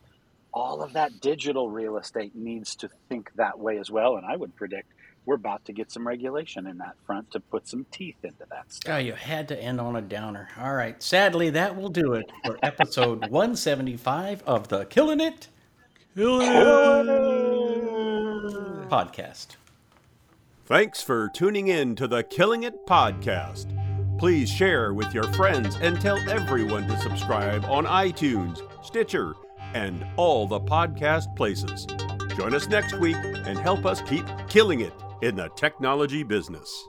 all 0.54 0.82
of 0.82 0.94
that 0.94 1.20
digital 1.22 1.70
real 1.70 1.98
estate 1.98 2.36
needs 2.36 2.76
to 2.76 2.90
think 3.10 3.32
that 3.36 3.60
way 3.60 3.78
as 3.78 3.92
well. 3.92 4.18
And 4.18 4.26
I 4.26 4.36
would 4.36 4.56
predict 4.56 4.92
we're 5.26 5.36
about 5.36 5.66
to 5.66 5.74
get 5.74 5.92
some 5.92 6.08
regulation 6.08 6.68
in 6.68 6.78
that 6.78 6.96
front 7.06 7.32
to 7.32 7.40
put 7.40 7.68
some 7.68 7.86
teeth 7.92 8.18
into 8.24 8.46
that 8.52 8.72
stuff. 8.72 8.94
Oh, 8.94 8.98
you 8.98 9.14
had 9.14 9.48
to 9.48 9.60
end 9.60 9.82
on 9.82 9.96
a 9.96 10.02
downer. 10.02 10.50
All 10.60 10.74
right. 10.74 11.02
Sadly, 11.02 11.50
that 11.52 11.76
will 11.76 11.90
do 11.90 12.14
it 12.14 12.32
for 12.46 12.58
episode 12.62 13.22
175 13.30 14.44
of 14.44 14.68
the 14.68 14.86
Killing 14.86 15.20
It 15.20 15.48
Killing 16.16 16.48
podcast. 18.88 19.56
Thanks 20.68 21.00
for 21.00 21.30
tuning 21.30 21.68
in 21.68 21.94
to 21.94 22.08
the 22.08 22.24
Killing 22.24 22.64
It 22.64 22.88
podcast. 22.88 23.68
Please 24.18 24.50
share 24.50 24.96
with 24.96 25.14
your 25.14 25.32
friends 25.34 25.76
and 25.80 26.02
tell 26.02 26.18
everyone 26.28 26.88
to 26.88 27.00
subscribe 27.02 27.64
on 27.66 27.86
iTunes, 27.86 28.62
Stitcher, 28.84 29.36
and 29.76 30.04
all 30.18 30.48
the 30.48 30.60
podcast 30.60 31.36
places. 31.36 31.86
Join 32.36 32.56
us 32.56 32.68
next 32.68 32.98
week 32.98 33.16
and 33.16 33.60
help 33.60 33.86
us 33.86 34.02
keep 34.02 34.26
killing 34.50 34.82
it 34.82 34.94
in 35.22 35.36
the 35.36 35.50
technology 35.50 36.24
business. 36.24 36.88